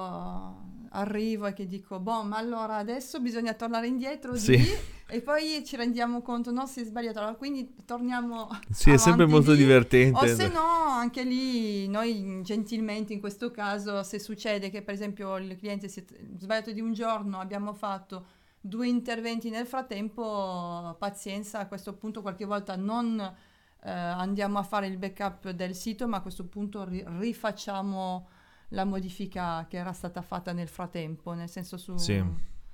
arrivo 0.91 1.47
e 1.47 1.53
che 1.53 1.67
dico, 1.67 1.99
boh, 1.99 2.23
ma 2.23 2.37
allora 2.37 2.77
adesso 2.77 3.21
bisogna 3.21 3.55
tornare 3.55 3.87
indietro 3.87 4.37
sì. 4.37 4.57
di... 4.57 4.65
e 5.09 5.21
poi 5.21 5.63
ci 5.65 5.77
rendiamo 5.77 6.23
conto, 6.23 6.51
no, 6.51 6.67
si 6.67 6.81
è 6.81 6.85
sbagliato, 6.85 7.19
allora 7.19 7.35
quindi 7.35 7.75
torniamo 7.85 8.49
Sì, 8.71 8.91
è 8.91 8.97
sempre 8.97 9.27
molto 9.27 9.53
di... 9.53 9.59
divertente. 9.59 10.19
O 10.19 10.27
se 10.35 10.49
no, 10.49 10.61
anche 10.61 11.23
lì, 11.25 11.89
noi 11.89 12.41
gentilmente 12.43 13.13
in 13.13 13.21
questo 13.21 13.51
caso, 13.51 14.03
se 14.03 14.19
succede 14.19 14.71
che 14.71 14.83
per 14.83 14.95
esempio 14.95 15.37
il 15.37 15.57
cliente 15.57 15.89
si 15.89 16.01
è 16.01 16.05
sbagliato 16.39 16.73
di 16.73 16.81
un 16.81 16.93
giorno, 16.93 17.39
abbiamo 17.39 17.73
fatto 17.73 18.27
due 18.61 18.89
interventi 18.89 19.51
nel 19.51 19.67
frattempo, 19.67 20.97
pazienza, 20.99 21.61
a 21.61 21.67
questo 21.67 21.95
punto 21.95 22.23
qualche 22.23 22.45
volta 22.45 22.77
non 22.77 23.19
eh, 23.21 23.91
andiamo 23.91 24.59
a 24.59 24.63
fare 24.63 24.87
il 24.87 24.97
backup 24.97 25.51
del 25.51 25.75
sito, 25.75 26.09
ma 26.09 26.19
a 26.19 26.21
questo 26.21 26.45
punto 26.45 26.85
ri- 26.85 27.05
rifacciamo 27.07 28.29
la 28.69 28.85
modifica 28.85 29.67
che 29.69 29.77
era 29.77 29.93
stata 29.93 30.23
fatta 30.23 30.53
nel 30.53 30.69
frattempo, 30.69 31.33
nel 31.33 31.49
senso 31.49 31.77
su... 31.77 31.97
Sì. 31.97 32.23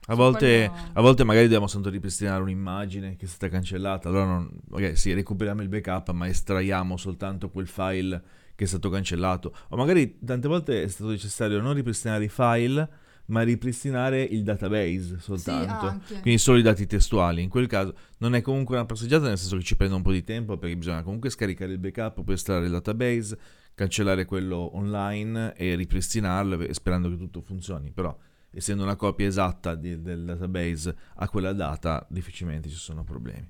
A 0.07 0.15
volte, 0.15 0.71
quello... 0.71 0.91
a 0.93 1.01
volte, 1.01 1.25
magari 1.25 1.45
dobbiamo 1.45 1.67
soltanto 1.67 1.95
ripristinare 1.95 2.43
un'immagine 2.43 3.17
che 3.17 3.25
è 3.25 3.29
stata 3.29 3.49
cancellata, 3.49 4.11
allora 4.11 4.27
non, 4.27 4.51
okay, 4.71 4.97
sì, 4.97 5.15
recuperiamo 5.15 5.63
il 5.63 5.69
backup 5.69 6.11
ma 6.11 6.29
estraiamo 6.29 6.99
soltanto 6.99 7.49
quel 7.49 7.67
file 7.67 8.23
che 8.55 8.65
è 8.65 8.67
stato 8.67 8.91
cancellato. 8.91 9.55
O 9.69 9.77
magari 9.77 10.19
tante 10.19 10.47
volte 10.47 10.83
è 10.83 10.89
stato 10.89 11.11
necessario 11.11 11.59
non 11.61 11.73
ripristinare 11.73 12.25
i 12.25 12.29
file, 12.29 12.89
ma 13.27 13.41
ripristinare 13.43 14.23
il 14.23 14.43
database 14.43 15.19
soltanto, 15.19 16.01
sì, 16.05 16.21
quindi 16.21 16.39
solo 16.39 16.59
i 16.59 16.63
dati 16.63 16.87
testuali. 16.87 17.43
In 17.43 17.49
quel 17.49 17.67
caso 17.67 17.95
non 18.19 18.35
è 18.35 18.43
comunque 18.43 18.77
una 18.77 18.85
passeggiata, 18.85 19.29
nel 19.29 19.39
senso 19.39 19.57
che 19.57 19.63
ci 19.63 19.77
prende 19.77 19.95
un 19.95 20.03
po' 20.03 20.13
di 20.13 20.23
tempo 20.23 20.59
perché 20.59 20.77
bisogna 20.77 21.03
comunque 21.03 21.31
scaricare 21.31 21.73
il 21.73 21.79
backup 21.79 22.23
per 22.23 22.35
estrarre 22.35 22.67
il 22.67 22.73
database, 22.73 23.39
cancellare 23.75 24.25
quello 24.25 24.77
online 24.77 25.55
e 25.55 25.75
ripristinarlo 25.75 26.73
sperando 26.73 27.09
che 27.09 27.17
tutto 27.17 27.41
funzioni. 27.41 27.91
Però, 27.91 28.17
essendo 28.51 28.83
una 28.83 28.97
copia 28.97 29.27
esatta 29.27 29.75
di, 29.75 30.01
del 30.01 30.25
database 30.25 30.97
a 31.17 31.29
quella 31.29 31.53
data, 31.53 32.07
difficilmente 32.09 32.69
ci 32.69 32.77
sono 32.77 33.05
problemi. 33.05 33.49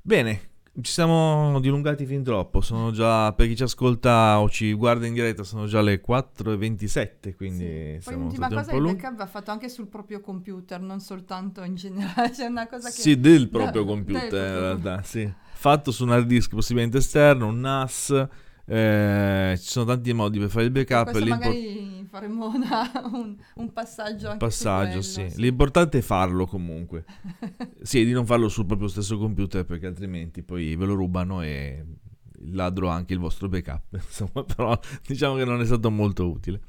Bene, 0.00 0.50
ci 0.80 0.92
siamo 0.92 1.58
dilungati 1.60 2.06
fin 2.06 2.22
troppo, 2.22 2.60
sono 2.60 2.92
già, 2.92 3.32
per 3.32 3.48
chi 3.48 3.56
ci 3.56 3.64
ascolta 3.64 4.38
o 4.40 4.48
ci 4.48 4.72
guarda 4.74 5.06
in 5.06 5.12
diretta, 5.12 5.42
sono 5.42 5.66
già 5.66 5.80
le 5.80 6.00
4.27, 6.00 7.34
quindi 7.34 7.64
sì. 7.64 7.98
siamo 8.00 8.28
Poi 8.28 8.38
l'ultima 8.38 8.48
cosa, 8.48 8.72
il 8.72 8.82
backup 8.82 9.16
va 9.16 9.26
fatto 9.26 9.50
anche 9.50 9.68
sul 9.68 9.88
proprio 9.88 10.20
computer, 10.20 10.80
non 10.80 11.00
soltanto 11.00 11.64
in 11.64 11.74
generale, 11.74 12.30
c'è 12.32 12.46
una 12.46 12.68
cosa 12.68 12.90
che... 12.90 13.00
Sì, 13.00 13.18
del 13.18 13.48
proprio 13.48 13.82
no, 13.82 13.88
computer 13.88 14.30
del 14.30 14.52
in 14.52 14.58
realtà, 14.60 15.02
sì. 15.02 15.30
Fatto 15.52 15.90
su 15.90 16.04
un 16.04 16.12
hard 16.12 16.26
disk 16.26 16.54
possibilmente 16.54 16.98
esterno, 16.98 17.48
un 17.48 17.58
NAS, 17.58 18.28
eh, 18.70 19.54
ci 19.58 19.66
sono 19.66 19.86
tanti 19.86 20.12
modi 20.12 20.38
per 20.38 20.50
fare 20.50 20.66
il 20.66 20.70
backup. 20.70 21.18
magari 21.22 22.06
faremo 22.10 22.48
una, 22.48 22.90
un, 23.12 23.34
un, 23.54 23.72
passaggio 23.72 24.26
anche 24.26 24.44
passaggio, 24.44 24.86
quello, 24.88 25.02
sì. 25.02 25.30
sì. 25.30 25.40
L'importante 25.40 25.98
è 25.98 26.00
farlo 26.02 26.46
comunque. 26.46 27.04
sì, 27.80 28.04
di 28.04 28.12
non 28.12 28.26
farlo 28.26 28.50
sul 28.50 28.66
proprio 28.66 28.88
stesso 28.88 29.16
computer 29.16 29.64
perché 29.64 29.86
altrimenti 29.86 30.42
poi 30.42 30.76
ve 30.76 30.84
lo 30.84 30.94
rubano 30.94 31.40
e 31.40 31.82
ladro 32.50 32.88
anche 32.88 33.14
il 33.14 33.20
vostro 33.20 33.48
backup. 33.48 33.84
Insomma, 33.94 34.44
però 34.44 34.78
diciamo 35.06 35.36
che 35.36 35.46
non 35.46 35.62
è 35.62 35.64
stato 35.64 35.90
molto 35.90 36.28
utile. 36.28 36.60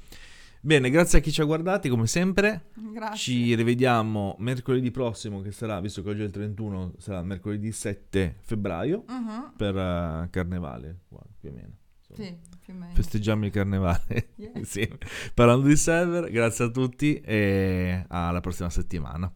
Bene, 0.62 0.90
grazie 0.90 1.20
a 1.20 1.22
chi 1.22 1.34
ci 1.34 1.42
ha 1.42 1.46
guardati 1.46 1.90
come 1.90 2.08
sempre. 2.08 2.68
Grazie. 2.94 3.18
Ci 3.18 3.56
rivediamo 3.56 4.36
mercoledì 4.40 4.92
prossimo 4.92 5.42
che 5.42 5.52
sarà, 5.52 5.82
visto 5.82 6.02
che 6.02 6.10
oggi 6.10 6.22
è 6.22 6.26
il 6.26 6.32
31, 6.32 6.94
sarà 6.98 7.22
mercoledì 7.24 7.72
7 7.72 8.38
febbraio 8.40 9.04
uh-huh. 9.08 9.54
per 9.58 9.76
uh, 9.76 10.30
Carnevale, 10.30 10.98
più 11.40 11.50
o 11.50 11.54
meno. 11.54 11.79
Sì, 12.24 12.38
più 12.60 12.74
o 12.74 12.78
meno. 12.78 12.94
Festeggiamo 12.94 13.46
il 13.46 13.52
carnevale 13.52 14.30
yeah. 14.36 14.98
Parlando 15.34 15.68
di 15.68 15.76
server, 15.76 16.30
grazie 16.30 16.66
a 16.66 16.70
tutti 16.70 17.20
e 17.22 18.06
alla 18.08 18.42
prossima 18.42 18.70
settimana. 18.70 19.32